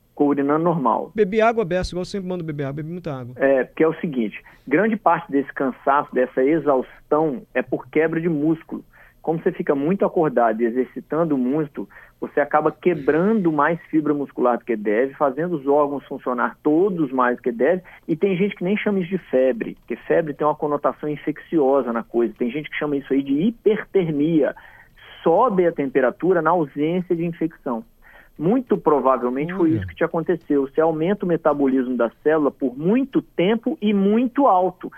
Ficou 0.10 0.30
urinando 0.30 0.64
normal. 0.64 1.12
Bebi 1.14 1.42
água 1.42 1.66
beça, 1.66 1.92
igual 1.92 2.04
eu 2.04 2.06
sempre 2.06 2.30
mando 2.30 2.42
beber 2.42 2.64
água, 2.64 2.76
bebi 2.76 2.90
muita 2.90 3.14
água. 3.14 3.34
É, 3.36 3.66
porque 3.66 3.84
é 3.84 3.88
o 3.90 3.94
seguinte, 4.00 4.42
grande 4.66 4.96
parte 4.96 5.30
desse 5.30 5.52
cansaço, 5.54 6.08
dessa 6.16 6.42
exaustão, 6.42 7.42
é 7.54 7.62
por 7.62 7.86
quebra 7.90 8.22
de 8.22 8.30
músculo. 8.30 8.82
Como 9.22 9.44
você 9.44 9.52
fica 9.52 9.76
muito 9.76 10.06
acordado 10.06 10.62
e 10.62 10.66
exercitando 10.66 11.38
muito, 11.38 11.90
você 12.20 12.40
acaba 12.40 12.72
quebrando 12.72 13.52
mais 13.52 13.80
fibra 13.90 14.14
muscular 14.14 14.58
do 14.58 14.66
que 14.66 14.76
deve, 14.76 15.14
fazendo 15.16 15.56
os 15.58 15.68
órgãos 15.68 16.06
funcionar 16.06 16.58
todos 16.64 17.12
mais 17.12 17.38
do 17.38 17.44
que 17.44 17.52
deve, 17.52 17.84
e 18.08 18.16
tem 18.16 18.36
gente 18.38 18.56
que 18.56 18.64
nem 18.64 18.78
chama 18.78 19.00
isso 19.00 19.10
de 19.10 19.18
febre, 19.18 19.76
porque 19.76 19.96
febre 19.96 20.34
tem 20.34 20.48
uma 20.48 20.56
conotação 20.56 21.10
infecciosa 21.10 21.92
na 21.92 22.04
coisa. 22.04 22.34
Tem 22.38 22.50
gente 22.50 22.70
que 22.70 22.78
chama 22.78 22.96
isso 22.98 23.12
aí 23.12 23.22
de 23.22 23.34
hipertermia. 23.34 24.56
Sobe 25.24 25.68
a 25.68 25.72
temperatura 25.72 26.42
na 26.42 26.52
ausência 26.52 27.16
de 27.16 27.26
infecção. 27.26 27.84
Muito 28.38 28.78
provavelmente 28.78 29.54
foi 29.54 29.70
Olha. 29.70 29.78
isso 29.78 29.88
que 29.88 29.96
te 29.96 30.04
aconteceu. 30.04 30.68
Você 30.68 30.82
aumenta 30.82 31.26
o 31.26 31.28
metabolismo 31.28 31.96
da 31.96 32.12
célula 32.22 32.52
por 32.52 32.78
muito 32.78 33.22
tempo 33.22 33.78
e 33.82 33.94
muito 33.94 34.46
alto, 34.46 34.92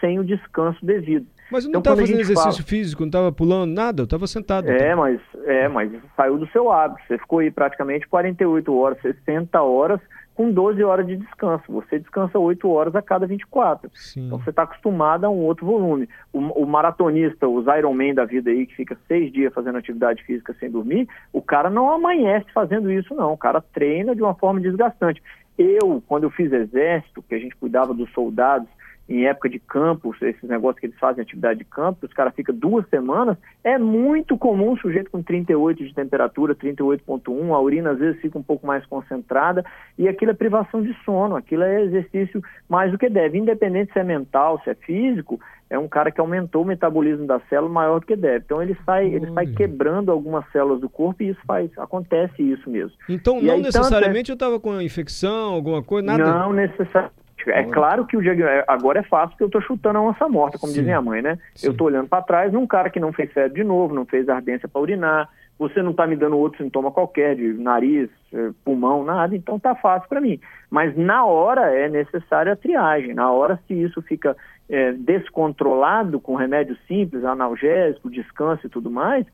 sem 0.00 0.18
o 0.18 0.24
descanso 0.24 0.84
devido. 0.84 1.26
Mas 1.50 1.64
eu 1.64 1.70
não 1.70 1.80
Então, 1.80 1.92
estava 1.92 2.00
a 2.00 2.00
fazendo 2.06 2.20
exercício 2.20 2.52
fala- 2.64 2.68
físico, 2.68 3.02
não 3.02 3.08
estava 3.08 3.30
pulando 3.32 3.70
nada, 3.72 4.02
eu 4.02 4.04
estava 4.04 4.26
sentado. 4.26 4.68
É, 4.70 4.94
mas 4.94 5.20
é, 5.46 5.68
mas 5.68 5.90
saiu 6.16 6.38
do 6.38 6.46
seu 6.48 6.70
hábito. 6.72 7.00
Você 7.06 7.18
ficou 7.18 7.40
aí 7.40 7.50
praticamente 7.50 8.08
48 8.08 8.74
horas, 8.74 8.98
60 9.02 9.60
horas 9.62 10.00
com 10.34 10.50
12 10.50 10.82
horas 10.82 11.06
de 11.06 11.16
descanso. 11.16 11.62
Você 11.68 11.98
descansa 11.98 12.38
8 12.38 12.68
horas 12.68 12.96
a 12.96 13.02
cada 13.02 13.24
24. 13.26 13.88
Sim. 13.94 14.26
Então 14.26 14.38
você 14.40 14.50
está 14.50 14.62
acostumado 14.64 15.24
a 15.24 15.30
um 15.30 15.36
outro 15.44 15.64
volume. 15.64 16.08
O, 16.32 16.38
o 16.40 16.66
maratonista, 16.66 17.46
os 17.46 17.66
Ironman 17.66 18.14
da 18.14 18.24
vida 18.24 18.50
aí, 18.50 18.66
que 18.66 18.74
fica 18.74 18.96
seis 19.06 19.32
dias 19.32 19.52
fazendo 19.54 19.78
atividade 19.78 20.24
física 20.24 20.52
sem 20.58 20.68
dormir, 20.70 21.06
o 21.32 21.40
cara 21.42 21.70
não 21.70 21.88
amanhece 21.90 22.46
fazendo 22.52 22.90
isso, 22.90 23.14
não. 23.14 23.32
O 23.32 23.38
cara 23.38 23.60
treina 23.60 24.14
de 24.14 24.22
uma 24.22 24.34
forma 24.34 24.60
desgastante. 24.60 25.22
Eu, 25.56 26.02
quando 26.08 26.24
eu 26.24 26.30
fiz 26.30 26.52
exército, 26.52 27.22
que 27.22 27.34
a 27.34 27.38
gente 27.38 27.54
cuidava 27.54 27.94
dos 27.94 28.10
soldados 28.12 28.66
em 29.08 29.26
época 29.26 29.48
de 29.48 29.58
campo, 29.58 30.14
esses 30.22 30.42
negócios 30.42 30.80
que 30.80 30.86
eles 30.86 30.98
fazem 30.98 31.22
atividade 31.22 31.58
de 31.58 31.64
campo, 31.64 32.06
os 32.06 32.12
caras 32.12 32.34
ficam 32.34 32.54
duas 32.54 32.88
semanas, 32.88 33.36
é 33.62 33.78
muito 33.78 34.36
comum 34.38 34.72
um 34.72 34.76
sujeito 34.76 35.10
com 35.10 35.22
38 35.22 35.84
de 35.84 35.94
temperatura, 35.94 36.54
38.1, 36.54 37.54
a 37.54 37.60
urina 37.60 37.90
às 37.90 37.98
vezes 37.98 38.20
fica 38.20 38.38
um 38.38 38.42
pouco 38.42 38.66
mais 38.66 38.84
concentrada, 38.86 39.64
e 39.98 40.08
aquilo 40.08 40.30
é 40.30 40.34
privação 40.34 40.82
de 40.82 40.94
sono, 41.04 41.36
aquilo 41.36 41.62
é 41.62 41.82
exercício 41.82 42.42
mais 42.68 42.90
do 42.92 42.98
que 42.98 43.10
deve, 43.10 43.38
independente 43.38 43.92
se 43.92 43.98
é 43.98 44.04
mental, 44.04 44.60
se 44.64 44.70
é 44.70 44.74
físico, 44.74 45.38
é 45.68 45.78
um 45.78 45.88
cara 45.88 46.10
que 46.10 46.20
aumentou 46.20 46.62
o 46.62 46.66
metabolismo 46.66 47.26
da 47.26 47.40
célula 47.48 47.72
maior 47.72 48.00
do 48.00 48.06
que 48.06 48.14
deve. 48.14 48.44
Então 48.44 48.62
ele 48.62 48.76
sai, 48.84 49.06
ele 49.06 49.26
sai 49.32 49.46
Olha. 49.46 49.56
quebrando 49.56 50.12
algumas 50.12 50.44
células 50.52 50.80
do 50.80 50.88
corpo 50.88 51.22
e 51.22 51.30
isso 51.30 51.40
faz, 51.46 51.70
acontece 51.78 52.42
isso 52.42 52.68
mesmo. 52.70 52.92
Então, 53.08 53.38
E 53.38 53.46
não 53.46 53.54
aí, 53.54 53.62
tanto 53.62 53.78
necessariamente 53.78 54.30
eu 54.30 54.34
estava 54.34 54.60
com 54.60 54.80
infecção, 54.80 55.52
alguma 55.54 55.82
coisa, 55.82 56.06
nada. 56.06 56.24
Não 56.24 56.52
necessariamente. 56.52 57.23
É 57.46 57.64
claro 57.64 58.06
que 58.06 58.16
o 58.16 58.22
diagnóstico 58.22 58.64
agora 58.70 59.00
é 59.00 59.02
fácil 59.02 59.30
porque 59.30 59.44
eu 59.44 59.48
estou 59.48 59.62
chutando 59.62 59.98
a 59.98 60.02
onça 60.02 60.28
morta, 60.28 60.58
como 60.58 60.72
Sim. 60.72 60.78
diz 60.78 60.84
minha 60.84 61.02
mãe, 61.02 61.22
né? 61.22 61.38
Sim. 61.54 61.68
Eu 61.68 61.72
estou 61.72 61.86
olhando 61.86 62.08
para 62.08 62.22
trás 62.22 62.52
num 62.52 62.66
cara 62.66 62.90
que 62.90 63.00
não 63.00 63.12
fez 63.12 63.32
febre 63.32 63.60
de 63.60 63.64
novo, 63.64 63.94
não 63.94 64.04
fez 64.04 64.28
ardência 64.28 64.68
para 64.68 64.80
urinar, 64.80 65.28
você 65.58 65.82
não 65.82 65.92
está 65.92 66.06
me 66.06 66.16
dando 66.16 66.36
outro 66.36 66.62
sintoma 66.62 66.90
qualquer 66.90 67.36
de 67.36 67.52
nariz, 67.54 68.10
eh, 68.32 68.50
pulmão, 68.64 69.04
nada, 69.04 69.36
então 69.36 69.58
tá 69.58 69.74
fácil 69.74 70.08
para 70.08 70.20
mim. 70.20 70.40
Mas 70.68 70.96
na 70.96 71.24
hora 71.24 71.72
é 71.72 71.88
necessária 71.88 72.52
a 72.52 72.56
triagem. 72.56 73.14
Na 73.14 73.30
hora, 73.30 73.60
se 73.66 73.74
isso 73.74 74.02
fica 74.02 74.36
eh, 74.68 74.92
descontrolado 74.92 76.18
com 76.18 76.34
remédio 76.34 76.76
simples, 76.88 77.24
analgésico, 77.24 78.10
descanso 78.10 78.66
e 78.66 78.70
tudo 78.70 78.90
mais, 78.90 79.24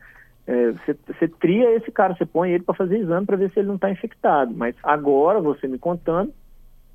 é, 0.47 0.73
você, 0.73 0.97
você 1.07 1.29
tria 1.29 1.77
esse 1.77 1.93
cara, 1.93 2.15
você 2.15 2.27
põe 2.27 2.51
ele 2.51 2.65
para 2.65 2.75
fazer 2.75 2.99
exame 2.99 3.25
para 3.25 3.37
ver 3.37 3.51
se 3.53 3.61
ele 3.61 3.69
não 3.69 3.77
está 3.77 3.91
infectado. 3.91 4.53
Mas 4.55 4.75
agora, 4.83 5.41
você 5.41 5.69
me 5.69 5.79
contando, 5.79 6.33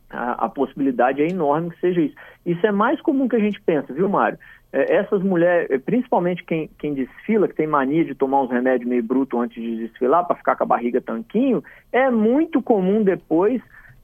a, 0.10 0.46
a 0.46 0.50
possibilidade 0.50 1.22
é 1.22 1.28
enorme 1.28 1.72
que 1.72 1.80
seja 1.80 2.02
isso. 2.02 2.16
Isso 2.46 2.66
é 2.66 2.72
mais 2.72 3.02
comum 3.02 3.28
que 3.28 3.36
a 3.36 3.40
gente 3.40 3.62
pensa, 3.62 3.94
viu, 3.94 4.08
Mário? 4.08 4.38
É, 4.72 4.96
essas 4.96 5.22
mulheres, 5.24 5.70
é, 5.70 5.78
principalmente 5.78 6.44
quem, 6.44 6.70
quem 6.78 6.94
desfila, 6.94 7.48
que 7.48 7.56
tem 7.56 7.68
mania 7.68 8.04
de 8.04 8.14
tomar 8.14 8.42
uns 8.42 8.52
remédios 8.52 8.90
meio 8.90 9.04
bruto 9.04 9.40
antes 9.40 9.62
de 9.62 9.78
desfilar 9.78 10.26
para 10.26 10.36
ficar 10.36 10.56
com 10.56 10.64
a 10.64 10.68
barriga 10.68 11.02
tanquinho, 11.02 11.64
é 11.92 12.10
muito 12.10 12.62
comum 12.62 13.04
depois 13.04 13.62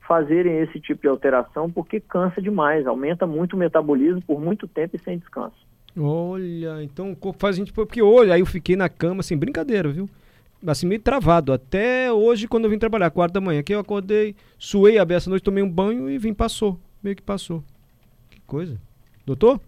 fazerem 0.08 0.60
esse 0.60 0.80
tipo 0.80 1.02
de 1.04 1.08
alteração 1.08 1.70
porque 1.70 2.00
cansa 2.00 2.42
demais, 2.42 2.86
aumenta 2.88 3.26
muito 3.26 3.54
o 3.54 3.60
metabolismo 3.60 4.22
por 4.22 4.42
muito 4.42 4.68
tempo 4.68 4.96
e 4.96 5.00
sem 5.00 5.18
descanso. 5.18 5.56
Olha, 5.98 6.84
então 6.84 7.12
o 7.12 7.16
corpo 7.16 7.40
faz 7.40 7.56
a 7.56 7.60
gente. 7.60 7.74
Porque 7.74 8.02
hoje, 8.02 8.32
aí 8.32 8.40
eu 8.40 8.46
fiquei 8.46 8.76
na 8.76 8.88
cama, 8.88 9.20
assim, 9.20 9.38
brincadeira, 9.38 9.90
viu? 9.90 10.10
Assim, 10.66 10.86
meio 10.86 11.02
travado. 11.02 11.52
Até 11.52 12.12
hoje, 12.12 12.48
quando 12.48 12.66
eu 12.66 12.70
vim 12.70 12.78
trabalhar, 12.78 13.10
quatro 13.10 13.34
da 13.34 13.42
manhã, 13.42 13.64
que 13.64 13.74
eu 13.74 13.80
acordei, 13.80 14.36
suei 14.58 14.98
a 14.98 15.06
beça 15.06 15.30
noite, 15.30 15.44
tomei 15.44 15.64
um 15.64 15.70
banho 15.70 16.10
e 16.10 16.18
vim, 16.18 16.34
passou. 16.34 16.80
Meio 17.02 17.16
que 17.16 17.22
passou. 17.22 17.64
Que 18.30 18.40
coisa. 18.42 18.80
Doutor? 19.26 19.60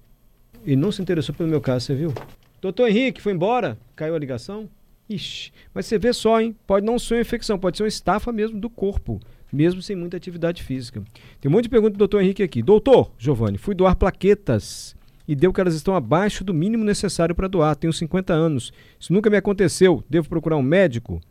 E 0.65 0.75
não 0.75 0.91
se 0.91 1.01
interessou 1.01 1.33
pelo 1.33 1.49
meu 1.49 1.59
caso, 1.59 1.85
você 1.85 1.95
viu? 1.95 2.13
Doutor 2.61 2.87
Henrique, 2.87 3.21
foi 3.21 3.33
embora? 3.33 3.77
Caiu 3.95 4.15
a 4.15 4.19
ligação? 4.19 4.69
Ixi, 5.09 5.51
mas 5.73 5.85
você 5.85 5.97
vê 5.97 6.13
só, 6.13 6.39
hein? 6.39 6.55
Pode 6.65 6.85
não 6.85 6.97
ser 6.97 7.15
uma 7.15 7.21
infecção, 7.21 7.59
pode 7.59 7.75
ser 7.75 7.83
uma 7.83 7.89
estafa 7.89 8.31
mesmo 8.31 8.59
do 8.59 8.69
corpo, 8.69 9.19
mesmo 9.51 9.81
sem 9.81 9.95
muita 9.95 10.15
atividade 10.15 10.63
física. 10.63 11.03
Tem 11.41 11.49
um 11.49 11.53
monte 11.53 11.63
de 11.63 11.69
pergunta 11.69 11.91
do 11.91 11.97
doutor 11.97 12.21
Henrique 12.21 12.41
aqui. 12.41 12.61
Doutor, 12.61 13.11
Giovanni, 13.17 13.57
fui 13.57 13.75
doar 13.75 13.97
plaquetas 13.97 14.95
e 15.27 15.35
deu 15.35 15.53
que 15.53 15.61
elas 15.61 15.75
estão 15.75 15.95
abaixo 15.95 16.43
do 16.43 16.53
mínimo 16.53 16.83
necessário 16.83 17.35
para 17.35 17.47
doar. 17.47 17.75
Tenho 17.75 17.93
50 17.93 18.33
anos. 18.33 18.71
Isso 18.99 19.13
nunca 19.13 19.29
me 19.29 19.37
aconteceu. 19.37 20.03
Devo 20.09 20.29
procurar 20.29 20.57
um 20.57 20.61
médico? 20.61 21.21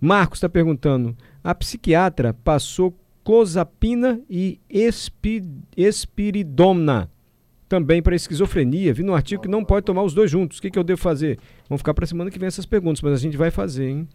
Marcos 0.00 0.38
está 0.38 0.48
perguntando. 0.48 1.16
A 1.42 1.54
psiquiatra 1.54 2.32
passou 2.32 2.96
clozapina 3.24 4.20
e 4.28 4.60
espi, 4.68 5.42
espiridona 5.76 7.10
também 7.68 8.02
para 8.02 8.14
esquizofrenia. 8.14 8.92
Vi 8.92 9.02
no 9.02 9.14
artigo 9.14 9.42
que 9.42 9.48
não 9.48 9.64
pode 9.64 9.86
tomar 9.86 10.02
os 10.02 10.14
dois 10.14 10.30
juntos. 10.30 10.58
O 10.58 10.62
que, 10.62 10.70
que 10.70 10.78
eu 10.78 10.84
devo 10.84 11.00
fazer? 11.00 11.38
Vamos 11.68 11.80
ficar 11.80 11.94
para 11.94 12.06
semana 12.06 12.30
que 12.30 12.38
vem 12.38 12.46
essas 12.46 12.66
perguntas, 12.66 13.02
mas 13.02 13.14
a 13.14 13.16
gente 13.16 13.36
vai 13.36 13.50
fazer, 13.50 13.88
hein? 13.88 14.08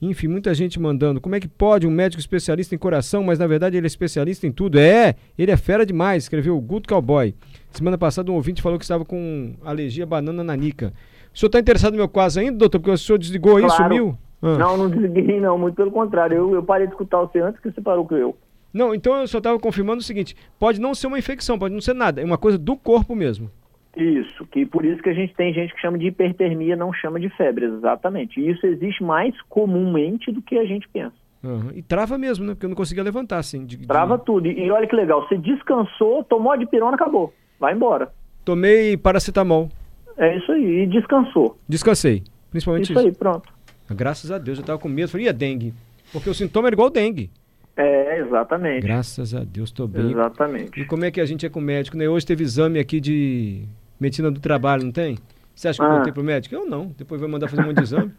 Enfim, 0.00 0.28
muita 0.28 0.52
gente 0.52 0.78
mandando. 0.78 1.20
Como 1.20 1.34
é 1.34 1.40
que 1.40 1.48
pode 1.48 1.86
um 1.86 1.90
médico 1.90 2.20
especialista 2.20 2.74
em 2.74 2.78
coração, 2.78 3.22
mas 3.24 3.38
na 3.38 3.46
verdade 3.46 3.76
ele 3.76 3.86
é 3.86 3.88
especialista 3.88 4.46
em 4.46 4.52
tudo? 4.52 4.78
É, 4.78 5.14
ele 5.38 5.50
é 5.50 5.56
fera 5.56 5.86
demais, 5.86 6.24
escreveu 6.24 6.56
o 6.56 6.60
Good 6.60 6.86
Cowboy. 6.86 7.34
Semana 7.70 7.96
passada 7.96 8.30
um 8.30 8.34
ouvinte 8.34 8.60
falou 8.60 8.78
que 8.78 8.84
estava 8.84 9.04
com 9.04 9.54
alergia 9.64 10.04
à 10.04 10.06
banana 10.06 10.44
nanica. 10.44 10.92
O 11.34 11.38
senhor 11.38 11.48
está 11.48 11.58
interessado 11.58 11.92
no 11.92 11.98
meu 11.98 12.08
caso 12.08 12.40
ainda, 12.40 12.58
doutor? 12.58 12.78
Porque 12.80 12.90
o 12.90 12.98
senhor 12.98 13.18
desligou 13.18 13.56
aí, 13.56 13.64
Claro. 13.64 13.82
sumiu? 13.84 14.18
Ah. 14.42 14.58
Não, 14.58 14.76
não 14.76 14.90
desliguei 14.90 15.40
não, 15.40 15.58
muito 15.58 15.74
pelo 15.74 15.90
contrário. 15.90 16.36
Eu, 16.36 16.54
eu 16.54 16.62
parei 16.62 16.86
de 16.86 16.92
escutar 16.92 17.18
você 17.20 17.40
antes 17.40 17.60
que 17.60 17.70
você 17.70 17.80
parou 17.80 18.06
com 18.06 18.16
eu. 18.16 18.36
Não, 18.72 18.94
então 18.94 19.14
eu 19.16 19.26
só 19.26 19.38
estava 19.38 19.58
confirmando 19.58 20.00
o 20.00 20.04
seguinte: 20.04 20.36
pode 20.58 20.78
não 20.78 20.94
ser 20.94 21.06
uma 21.06 21.18
infecção, 21.18 21.58
pode 21.58 21.72
não 21.72 21.80
ser 21.80 21.94
nada, 21.94 22.20
é 22.20 22.24
uma 22.24 22.36
coisa 22.36 22.58
do 22.58 22.76
corpo 22.76 23.14
mesmo. 23.14 23.50
Isso, 23.96 24.44
que 24.46 24.66
por 24.66 24.84
isso 24.84 25.02
que 25.02 25.08
a 25.08 25.14
gente 25.14 25.34
tem 25.34 25.54
gente 25.54 25.72
que 25.74 25.80
chama 25.80 25.96
de 25.98 26.08
hipertermia, 26.08 26.76
não 26.76 26.92
chama 26.92 27.18
de 27.18 27.30
febre, 27.30 27.64
exatamente. 27.64 28.38
E 28.38 28.50
isso 28.50 28.66
existe 28.66 29.02
mais 29.02 29.34
comumente 29.48 30.30
do 30.30 30.42
que 30.42 30.58
a 30.58 30.64
gente 30.66 30.86
pensa. 30.88 31.14
Aham. 31.42 31.70
E 31.74 31.80
trava 31.82 32.18
mesmo, 32.18 32.44
né? 32.44 32.52
Porque 32.54 32.66
eu 32.66 32.70
não 32.70 32.76
conseguia 32.76 33.02
levantar, 33.02 33.38
assim. 33.38 33.64
de- 33.64 33.76
de- 33.78 33.86
Trava 33.86 34.18
tudo. 34.18 34.46
E, 34.48 34.70
olha 34.70 34.86
que 34.86 34.94
legal, 34.94 35.26
você 35.26 35.38
descansou, 35.38 36.22
tomou 36.24 36.52
a 36.52 36.56
dipirona, 36.56 36.94
acabou. 36.94 37.32
Vai 37.58 37.72
embora. 37.74 38.12
Tomei 38.44 38.96
paracetamol. 38.96 39.70
É 40.18 40.36
isso 40.36 40.52
aí, 40.52 40.82
e 40.82 40.86
descansou. 40.86 41.56
Descansei. 41.68 42.22
Principalmente 42.50 42.84
Isso 42.84 42.92
isso. 42.98 43.08
aí, 43.08 43.12
pronto. 43.14 43.50
Graças 43.90 44.30
a 44.30 44.38
Deus, 44.38 44.58
eu 44.58 44.64
tava 44.64 44.78
com 44.78 44.88
medo. 44.88 45.08
Falei, 45.10 45.26
e 45.26 45.28
a 45.28 45.32
dengue? 45.32 45.72
Porque 46.12 46.28
o 46.28 46.34
sintoma 46.34 46.68
era 46.68 46.74
igual 46.74 46.90
dengue. 46.90 47.30
É, 47.76 48.20
exatamente. 48.20 48.82
Graças 48.82 49.34
a 49.34 49.44
Deus, 49.44 49.70
tô 49.70 49.86
bem. 49.86 50.10
Exatamente. 50.10 50.80
E 50.80 50.84
como 50.86 51.04
é 51.04 51.10
que 51.10 51.20
a 51.20 51.26
gente 51.26 51.44
é 51.44 51.48
com 51.50 51.60
o 51.60 51.62
médico, 51.62 51.96
né? 51.96 52.08
Hoje 52.08 52.24
teve 52.24 52.42
exame 52.42 52.78
aqui 52.78 52.98
de 53.00 53.64
medicina 54.00 54.30
do 54.30 54.40
trabalho, 54.40 54.84
não 54.84 54.92
tem? 54.92 55.18
Você 55.54 55.68
acha 55.68 55.78
que 55.78 55.84
eu 55.84 55.90
Ah. 55.90 55.98
contei 55.98 56.12
pro 56.12 56.22
médico? 56.24 56.54
Eu 56.54 56.66
não. 56.66 56.92
Depois 56.96 57.20
vai 57.20 57.30
mandar 57.30 57.48
fazer 57.48 57.62
um 57.62 57.66
monte 57.66 57.76
de 57.78 57.82
exame. 57.84 58.12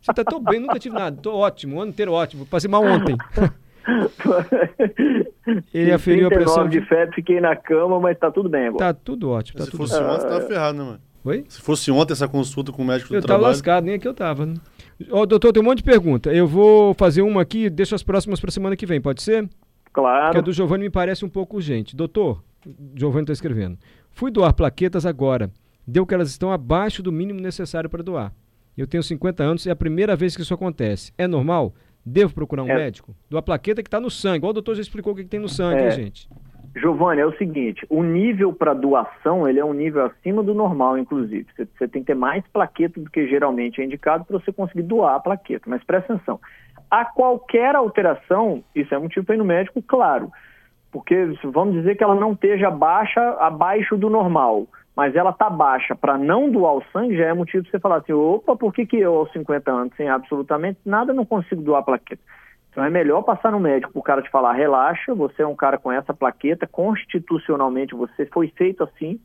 Você 0.00 0.12
tá 0.12 0.24
tão 0.24 0.42
bem, 0.42 0.60
nunca 0.60 0.78
tive 0.78 0.94
nada. 0.94 1.16
Tô 1.20 1.34
ótimo, 1.36 1.76
o 1.76 1.80
ano 1.80 1.90
inteiro 1.90 2.12
ótimo. 2.12 2.44
Passei 2.46 2.68
mal 2.70 2.82
ontem. 2.84 3.16
Ele 5.72 5.92
aferiu 5.92 6.26
a 6.26 6.30
39 6.30 6.34
pressão 6.34 6.68
de 6.68 6.80
de... 6.80 6.86
febre, 6.86 7.14
fiquei 7.14 7.40
na 7.40 7.54
cama, 7.56 8.00
mas 8.00 8.18
tá 8.18 8.30
tudo 8.30 8.48
bem 8.48 8.66
agora. 8.66 8.92
Tá 8.92 8.94
tudo 8.94 9.30
ótimo, 9.30 9.58
tá 9.58 9.64
Se 9.64 9.70
tudo 9.70 9.80
fosse 9.80 9.94
ótimo. 9.96 10.10
ontem, 10.12 10.28
tava 10.28 10.40
ferrado, 10.46 10.78
né, 10.78 10.84
mano? 10.84 11.00
Oi? 11.24 11.44
Se 11.48 11.60
fosse 11.60 11.90
ontem 11.90 12.12
essa 12.12 12.28
consulta 12.28 12.70
com 12.72 12.82
o 12.82 12.84
médico 12.84 13.08
do 13.10 13.14
Eu 13.14 13.20
tava 13.20 13.26
trabalho. 13.28 13.46
lascado, 13.48 13.84
nem 13.84 13.94
aqui 13.94 14.06
eu 14.06 14.12
tava. 14.14 14.44
Né? 14.46 14.54
Ó, 15.10 15.24
doutor, 15.24 15.52
tem 15.52 15.62
um 15.62 15.64
monte 15.66 15.78
de 15.78 15.84
pergunta. 15.84 16.32
Eu 16.32 16.46
vou 16.46 16.92
fazer 16.94 17.22
uma 17.22 17.40
aqui, 17.42 17.70
deixo 17.70 17.94
as 17.94 18.02
próximas 18.02 18.40
para 18.40 18.50
semana 18.50 18.76
que 18.76 18.84
vem, 18.86 19.00
pode 19.00 19.22
ser? 19.22 19.48
Claro. 19.92 20.32
Que 20.32 20.38
a 20.38 20.40
do 20.40 20.52
Giovanni 20.52 20.84
me 20.84 20.90
parece 20.90 21.24
um 21.24 21.28
pouco 21.28 21.56
urgente. 21.56 21.96
Doutor, 21.96 22.42
Giovanni 22.94 23.22
está 23.24 23.32
escrevendo. 23.32 23.78
Fui 24.14 24.30
doar 24.30 24.52
plaquetas 24.52 25.04
agora. 25.04 25.50
Deu 25.86 26.06
que 26.06 26.14
elas 26.14 26.30
estão 26.30 26.52
abaixo 26.52 27.02
do 27.02 27.12
mínimo 27.12 27.40
necessário 27.40 27.90
para 27.90 28.02
doar. 28.02 28.32
Eu 28.76 28.86
tenho 28.86 29.02
50 29.02 29.42
anos 29.42 29.66
e 29.66 29.68
é 29.68 29.72
a 29.72 29.76
primeira 29.76 30.16
vez 30.16 30.34
que 30.36 30.42
isso 30.42 30.54
acontece. 30.54 31.12
É 31.18 31.26
normal? 31.26 31.74
Devo 32.06 32.32
procurar 32.34 32.62
um 32.62 32.68
É. 32.70 32.74
médico? 32.76 33.14
Doar 33.28 33.42
plaqueta 33.42 33.82
que 33.82 33.88
está 33.88 34.00
no 34.00 34.10
sangue. 34.10 34.38
Igual 34.38 34.50
o 34.50 34.54
doutor 34.54 34.76
já 34.76 34.82
explicou 34.82 35.12
o 35.12 35.16
que, 35.16 35.24
que 35.24 35.28
tem 35.30 35.40
no 35.40 35.48
sangue, 35.48 35.80
É. 35.80 35.84
hein, 35.86 35.90
gente? 35.90 36.28
Giovanni, 36.76 37.20
é 37.20 37.26
o 37.26 37.36
seguinte, 37.38 37.86
o 37.88 38.02
nível 38.02 38.52
para 38.52 38.74
doação, 38.74 39.48
ele 39.48 39.60
é 39.60 39.64
um 39.64 39.72
nível 39.72 40.04
acima 40.06 40.42
do 40.42 40.52
normal, 40.54 40.98
inclusive. 40.98 41.46
Você, 41.54 41.68
você 41.78 41.86
tem 41.86 42.02
que 42.02 42.08
ter 42.08 42.16
mais 42.16 42.44
plaqueta 42.52 43.00
do 43.00 43.08
que 43.08 43.28
geralmente 43.28 43.80
é 43.80 43.84
indicado 43.84 44.24
para 44.24 44.38
você 44.40 44.52
conseguir 44.52 44.82
doar 44.82 45.14
a 45.14 45.20
plaqueta. 45.20 45.70
Mas 45.70 45.84
presta 45.84 46.14
atenção, 46.14 46.40
a 46.90 47.04
qualquer 47.04 47.76
alteração, 47.76 48.64
isso 48.74 48.92
é 48.92 48.98
motivo 48.98 49.24
para 49.24 49.36
ir 49.36 49.38
no 49.38 49.44
médico, 49.44 49.80
claro. 49.82 50.32
Porque 50.94 51.34
vamos 51.42 51.74
dizer 51.74 51.96
que 51.96 52.04
ela 52.04 52.14
não 52.14 52.34
esteja 52.34 52.70
baixa, 52.70 53.20
abaixo 53.40 53.96
do 53.96 54.08
normal, 54.08 54.68
mas 54.94 55.16
ela 55.16 55.30
está 55.30 55.50
baixa 55.50 55.92
para 55.92 56.16
não 56.16 56.48
doar 56.48 56.74
o 56.74 56.84
sangue, 56.92 57.16
já 57.16 57.24
é 57.24 57.34
motivo 57.34 57.64
para 57.64 57.72
você 57.72 57.80
falar 57.80 57.96
assim, 57.96 58.12
opa, 58.12 58.54
por 58.54 58.72
que, 58.72 58.86
que 58.86 58.98
eu 58.98 59.12
aos 59.16 59.32
50 59.32 59.72
anos, 59.72 59.96
sem 59.96 60.08
absolutamente 60.08 60.78
nada, 60.86 61.12
não 61.12 61.26
consigo 61.26 61.60
doar 61.62 61.82
plaqueta? 61.82 62.22
Então 62.70 62.84
é 62.84 62.90
melhor 62.90 63.22
passar 63.22 63.50
no 63.50 63.58
médico 63.58 63.92
para 63.92 63.98
o 63.98 64.04
cara 64.04 64.22
te 64.22 64.30
falar, 64.30 64.52
relaxa, 64.52 65.12
você 65.16 65.42
é 65.42 65.46
um 65.46 65.56
cara 65.56 65.78
com 65.78 65.90
essa 65.90 66.14
plaqueta, 66.14 66.64
constitucionalmente 66.64 67.92
você 67.92 68.24
foi 68.26 68.46
feito 68.56 68.84
assim, 68.84 69.18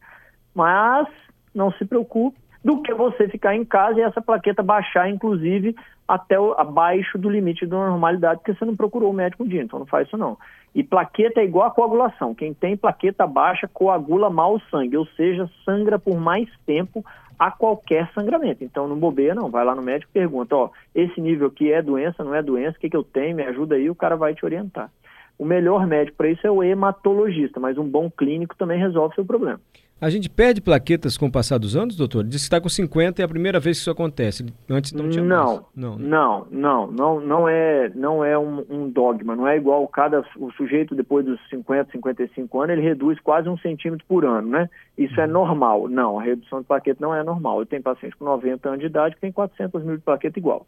mas 0.56 1.08
não 1.54 1.72
se 1.74 1.86
preocupe, 1.86 2.40
do 2.64 2.82
que 2.82 2.94
você 2.94 3.28
ficar 3.28 3.56
em 3.56 3.64
casa 3.64 4.00
e 4.00 4.04
essa 4.04 4.22
plaqueta 4.22 4.62
baixar, 4.62 5.10
inclusive, 5.10 5.76
até 6.08 6.40
o, 6.40 6.54
abaixo 6.54 7.18
do 7.18 7.30
limite 7.30 7.66
da 7.66 7.78
normalidade, 7.78 8.40
porque 8.40 8.54
você 8.54 8.66
não 8.66 8.76
procurou 8.76 9.12
o 9.12 9.14
médico 9.14 9.44
um 9.44 9.48
dia, 9.48 9.62
então 9.62 9.80
não 9.80 9.86
faz 9.86 10.08
isso 10.08 10.18
não. 10.18 10.38
E 10.74 10.84
plaqueta 10.84 11.40
é 11.40 11.46
igual 11.46 11.68
a 11.68 11.72
coagulação, 11.72 12.36
quem 12.36 12.54
tem 12.54 12.76
plaqueta 12.76 13.26
baixa 13.26 13.68
coagula 13.68 14.30
mal 14.30 14.56
o 14.56 14.62
sangue, 14.70 14.98
ou 14.98 15.06
seja, 15.08 15.50
sangra 15.64 15.98
por 15.98 16.20
mais 16.20 16.50
tempo 16.66 17.04
a 17.38 17.50
qualquer 17.50 18.12
sangramento. 18.14 18.64
Então 18.64 18.88
não 18.88 18.98
bobeia 18.98 19.34
não, 19.34 19.50
vai 19.50 19.64
lá 19.64 19.74
no 19.74 19.82
médico 19.82 20.12
e 20.12 20.20
pergunta, 20.20 20.56
ó, 20.56 20.70
esse 20.94 21.22
nível 21.22 21.48
aqui 21.48 21.72
é 21.72 21.82
doença, 21.82 22.24
não 22.24 22.36
é 22.36 22.44
doença, 22.44 22.78
o 22.78 22.82
que, 22.82 22.90
que 22.90 22.98
eu 22.98 23.04
tenho, 23.04 23.36
me 23.36 23.44
ajuda 23.44 23.76
aí, 23.76 23.90
o 23.90 23.96
cara 23.96 24.18
vai 24.18 24.36
te 24.36 24.44
orientar. 24.44 24.92
O 25.38 25.46
melhor 25.46 25.88
médico 25.88 26.18
para 26.18 26.30
isso 26.30 26.46
é 26.46 26.52
o 26.52 26.62
hematologista, 26.62 27.60
mas 27.60 27.78
um 27.78 27.88
bom 27.88 28.12
clínico 28.12 28.58
também 28.58 28.78
resolve 28.78 29.16
seu 29.16 29.24
problema. 29.24 29.62
A 30.02 30.10
gente 30.10 30.30
perde 30.30 30.62
plaquetas 30.62 31.18
com 31.18 31.26
o 31.26 31.32
passar 31.32 31.58
dos 31.58 31.76
anos, 31.76 31.98
doutor? 31.98 32.24
Diz 32.24 32.38
que 32.38 32.44
está 32.44 32.62
com 32.62 32.70
50 32.70 33.20
e 33.20 33.22
é 33.22 33.26
a 33.26 33.28
primeira 33.28 33.60
vez 33.60 33.78
que 33.78 33.82
isso 33.82 33.92
acontece. 33.92 34.46
Antes 34.70 34.94
não 34.94 35.10
tinha 35.10 35.24
não. 35.24 35.66
Não, 35.76 35.98
né? 35.98 36.08
não, 36.08 36.48
não, 36.50 36.92
não, 36.92 37.20
não 37.20 37.50
é, 37.50 37.92
não 37.94 38.24
é 38.24 38.40
um, 38.40 38.64
um 38.70 38.90
dogma, 38.90 39.36
não 39.36 39.46
é 39.46 39.58
igual 39.58 39.86
cada 39.90 40.24
o 40.38 40.52
sujeito 40.54 40.96
depois 40.96 41.26
dos 41.26 41.38
50, 41.50 41.92
55 41.92 42.62
anos, 42.62 42.78
ele 42.78 42.82
reduz 42.88 43.20
quase 43.20 43.50
um 43.50 43.58
centímetro 43.58 44.06
por 44.08 44.24
ano, 44.24 44.48
né? 44.50 44.70
Isso 44.98 45.20
é 45.20 45.26
Uhum. 45.26 45.34
normal. 45.34 45.90
Não, 45.90 46.18
a 46.18 46.24
redução 46.24 46.62
de 46.62 46.68
plaqueta 46.68 47.00
não 47.02 47.14
é 47.14 47.22
normal. 47.22 47.60
Eu 47.60 47.66
tenho 47.66 47.84
paciente 47.84 48.16
com 48.16 48.24
90 48.24 48.70
anos 48.70 48.80
de 48.80 48.86
idade 48.86 49.16
que 49.16 49.22
tem 49.22 49.32
400 49.34 49.84
mil 49.84 49.98
de 49.98 50.04
plaqueta 50.04 50.40
igual. 50.40 50.66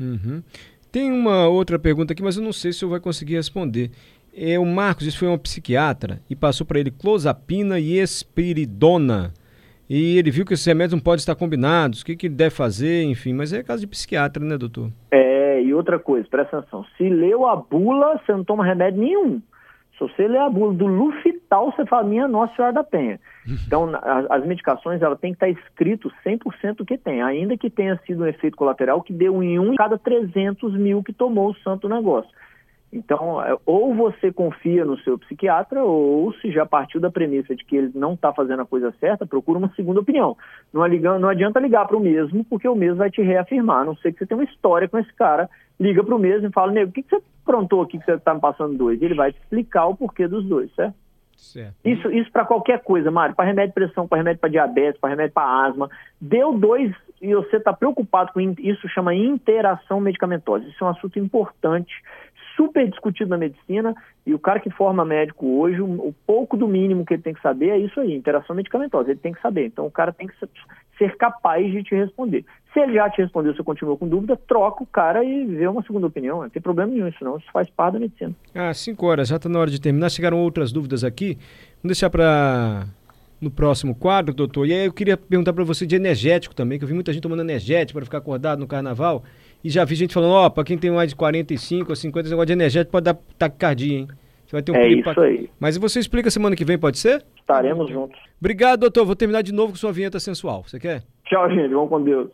Uhum. 0.00 0.42
Tem 0.90 1.10
uma 1.10 1.46
outra 1.48 1.78
pergunta 1.78 2.12
aqui, 2.12 2.22
mas 2.22 2.36
eu 2.36 2.42
não 2.42 2.52
sei 2.52 2.72
se 2.72 2.78
o 2.78 2.80
senhor 2.80 2.90
vai 2.90 3.00
conseguir 3.00 3.34
responder. 3.34 3.90
É, 4.34 4.58
o 4.58 4.64
Marcos, 4.64 5.06
isso 5.06 5.18
foi 5.18 5.28
um 5.28 5.36
psiquiatra 5.36 6.20
e 6.28 6.34
passou 6.34 6.66
para 6.66 6.80
ele 6.80 6.90
clozapina 6.90 7.78
e 7.78 7.98
espiridona. 7.98 9.32
E 9.88 10.16
ele 10.16 10.30
viu 10.30 10.46
que 10.46 10.54
esses 10.54 10.64
remédios 10.64 10.94
não 10.94 11.00
podem 11.00 11.18
estar 11.18 11.34
combinados, 11.34 12.00
o 12.00 12.06
que, 12.06 12.16
que 12.16 12.26
ele 12.26 12.34
deve 12.34 12.54
fazer, 12.54 13.02
enfim. 13.02 13.34
Mas 13.34 13.52
é 13.52 13.62
caso 13.62 13.82
de 13.82 13.86
psiquiatra, 13.86 14.42
né, 14.42 14.56
doutor? 14.56 14.90
É, 15.10 15.62
e 15.62 15.74
outra 15.74 15.98
coisa, 15.98 16.26
presta 16.30 16.58
atenção. 16.58 16.84
Se 16.96 17.08
leu 17.08 17.46
a 17.46 17.56
bula, 17.56 18.18
você 18.18 18.32
não 18.32 18.42
toma 18.42 18.64
remédio 18.64 19.02
nenhum. 19.02 19.42
Se 19.92 19.98
você 19.98 20.26
ler 20.26 20.38
a 20.38 20.48
bula 20.48 20.72
do 20.72 20.86
Lufital, 20.86 21.70
você 21.70 21.84
fala, 21.84 22.04
minha 22.04 22.26
Nossa 22.26 22.56
Senhora 22.56 22.72
da 22.72 22.84
Penha. 22.84 23.20
Então, 23.66 23.90
as, 24.02 24.30
as 24.30 24.46
medicações, 24.46 25.02
ela 25.02 25.16
tem 25.16 25.34
que 25.34 25.44
estar 25.44 25.48
escrito 25.60 26.10
100% 26.24 26.80
o 26.80 26.86
que 26.86 26.96
tem, 26.96 27.20
ainda 27.20 27.56
que 27.56 27.68
tenha 27.68 27.98
sido 28.06 28.22
um 28.22 28.26
efeito 28.26 28.56
colateral 28.56 29.02
que 29.02 29.12
deu 29.12 29.42
em 29.42 29.58
um 29.58 29.72
em 29.72 29.76
cada 29.76 29.98
300 29.98 30.74
mil 30.74 31.02
que 31.02 31.12
tomou 31.12 31.50
o 31.50 31.56
santo 31.56 31.88
negócio. 31.88 32.30
Então, 32.92 33.42
é, 33.42 33.56
ou 33.64 33.94
você 33.94 34.30
confia 34.30 34.84
no 34.84 34.98
seu 34.98 35.18
psiquiatra, 35.18 35.82
ou 35.82 36.30
se 36.34 36.52
já 36.52 36.66
partiu 36.66 37.00
da 37.00 37.10
premissa 37.10 37.56
de 37.56 37.64
que 37.64 37.74
ele 37.74 37.90
não 37.94 38.12
está 38.12 38.32
fazendo 38.34 38.60
a 38.60 38.66
coisa 38.66 38.92
certa, 39.00 39.26
procura 39.26 39.58
uma 39.58 39.72
segunda 39.74 40.00
opinião. 40.00 40.36
Não, 40.72 40.84
liga- 40.86 41.18
não 41.18 41.30
adianta 41.30 41.58
ligar 41.58 41.88
para 41.88 41.96
o 41.96 42.00
mesmo, 42.00 42.44
porque 42.44 42.68
o 42.68 42.74
mesmo 42.74 42.96
vai 42.96 43.10
te 43.10 43.22
reafirmar, 43.22 43.80
a 43.80 43.84
não 43.84 43.96
ser 43.96 44.12
que 44.12 44.18
você 44.18 44.26
tenha 44.26 44.38
uma 44.38 44.44
história 44.44 44.88
com 44.88 44.98
esse 44.98 45.12
cara. 45.14 45.48
Liga 45.80 46.04
para 46.04 46.14
o 46.14 46.18
mesmo 46.18 46.48
e 46.48 46.52
fala, 46.52 46.70
nego, 46.70 46.90
o 46.90 46.92
que, 46.92 47.02
que 47.02 47.08
você 47.08 47.22
aprontou 47.42 47.80
aqui 47.80 47.98
que 47.98 48.04
você 48.04 48.12
está 48.12 48.34
me 48.34 48.40
passando 48.40 48.76
dois? 48.76 49.00
Ele 49.00 49.14
vai 49.14 49.32
te 49.32 49.38
explicar 49.38 49.86
o 49.86 49.96
porquê 49.96 50.28
dos 50.28 50.44
dois, 50.44 50.70
certo? 50.74 50.94
Certo. 51.34 51.74
Isso, 51.84 52.08
isso 52.12 52.30
para 52.30 52.44
qualquer 52.44 52.82
coisa, 52.82 53.10
Mário, 53.10 53.34
para 53.34 53.46
remédio 53.46 53.70
de 53.70 53.74
pressão, 53.74 54.06
para 54.06 54.18
remédio 54.18 54.38
para 54.38 54.50
diabetes, 54.50 55.00
para 55.00 55.10
remédio 55.10 55.32
para 55.32 55.66
asma. 55.66 55.90
Deu 56.20 56.56
dois 56.56 56.94
e 57.20 57.34
você 57.34 57.56
está 57.56 57.72
preocupado 57.72 58.32
com 58.32 58.40
isso, 58.40 58.88
chama 58.88 59.14
interação 59.14 60.00
medicamentosa. 60.00 60.64
Isso 60.66 60.84
é 60.84 60.86
um 60.86 60.90
assunto 60.90 61.18
importante, 61.18 61.92
super 62.56 62.88
discutido 62.88 63.30
na 63.30 63.38
medicina, 63.38 63.94
e 64.26 64.34
o 64.34 64.38
cara 64.38 64.60
que 64.60 64.70
forma 64.70 65.04
médico 65.04 65.46
hoje, 65.60 65.80
o, 65.80 66.14
pouco 66.26 66.56
do 66.56 66.68
mínimo 66.68 67.04
que 67.04 67.14
ele 67.14 67.22
tem 67.22 67.34
que 67.34 67.42
saber 67.42 67.70
é 67.70 67.78
isso 67.78 68.00
aí, 68.00 68.14
interação 68.14 68.54
medicamentosa, 68.54 69.10
ele 69.10 69.20
tem 69.20 69.32
que 69.32 69.40
saber. 69.40 69.66
Então 69.66 69.86
o 69.86 69.90
cara 69.90 70.12
tem 70.12 70.26
que 70.26 70.38
ser- 70.38 70.48
ser 70.98 71.16
capaz 71.16 71.70
de 71.70 71.82
te 71.82 71.94
responder. 71.94 72.44
Se 72.72 72.80
ele 72.80 72.94
já 72.94 73.10
te 73.10 73.20
respondeu, 73.20 73.54
você 73.54 73.62
continua 73.62 73.96
com 73.96 74.08
dúvida, 74.08 74.36
troca 74.36 74.82
o 74.82 74.86
cara 74.86 75.22
e 75.22 75.44
vê 75.44 75.66
uma 75.66 75.82
segunda 75.82 76.06
opinião. 76.06 76.42
Não 76.42 76.48
tem 76.48 76.62
problema 76.62 76.92
nenhum 76.92 77.08
isso 77.08 77.22
não, 77.22 77.36
isso 77.36 77.50
faz 77.52 77.68
parte 77.68 77.94
da 77.94 78.00
medicina. 78.00 78.32
Ah, 78.54 78.72
cinco 78.72 79.06
horas, 79.06 79.28
já 79.28 79.36
está 79.36 79.48
na 79.48 79.58
hora 79.58 79.70
de 79.70 79.80
terminar. 79.80 80.10
Chegaram 80.10 80.38
outras 80.38 80.72
dúvidas 80.72 81.04
aqui. 81.04 81.36
Vamos 81.82 81.98
deixar 81.98 82.08
para 82.08 82.86
no 83.40 83.50
próximo 83.50 83.94
quadro, 83.94 84.32
doutor. 84.32 84.66
E 84.68 84.72
aí 84.72 84.86
eu 84.86 84.92
queria 84.92 85.16
perguntar 85.16 85.52
para 85.52 85.64
você 85.64 85.84
de 85.84 85.96
energético 85.96 86.54
também, 86.54 86.78
que 86.78 86.84
eu 86.84 86.88
vi 86.88 86.94
muita 86.94 87.12
gente 87.12 87.22
tomando 87.22 87.42
energético 87.42 87.98
para 87.98 88.04
ficar 88.04 88.18
acordado 88.18 88.60
no 88.60 88.68
carnaval. 88.68 89.24
E 89.64 89.70
já 89.70 89.84
vi 89.84 89.94
gente 89.94 90.12
falando, 90.14 90.32
ó, 90.32 90.50
para 90.50 90.64
quem 90.64 90.76
tem 90.76 90.90
mais 90.90 91.10
de 91.10 91.16
45 91.16 91.90
ou 91.90 91.96
50, 91.96 92.26
esse 92.26 92.30
negócio 92.30 92.46
de 92.46 92.52
energético 92.52 92.92
pode 92.92 93.04
dar 93.04 93.14
taquicardia, 93.38 93.98
hein? 93.98 94.08
Você 94.46 94.56
vai 94.56 94.62
ter 94.62 94.72
um 94.72 94.76
É 94.76 94.88
isso 94.88 95.14
pra- 95.14 95.22
aí. 95.24 95.48
Mas 95.60 95.76
você 95.76 95.98
explica 96.00 96.30
semana 96.30 96.54
que 96.56 96.64
vem, 96.64 96.76
pode 96.78 96.98
ser? 96.98 97.24
Estaremos 97.40 97.88
juntos. 97.90 98.18
Obrigado, 98.40 98.80
doutor. 98.80 99.04
Vou 99.06 99.16
terminar 99.16 99.42
de 99.42 99.52
novo 99.52 99.72
com 99.72 99.76
sua 99.78 99.92
vinheta 99.92 100.18
sensual. 100.20 100.64
Você 100.66 100.78
quer? 100.80 101.02
Tchau, 101.26 101.48
gente. 101.50 101.72
Vamos 101.72 101.88
com 101.88 102.02
Deus. 102.02 102.28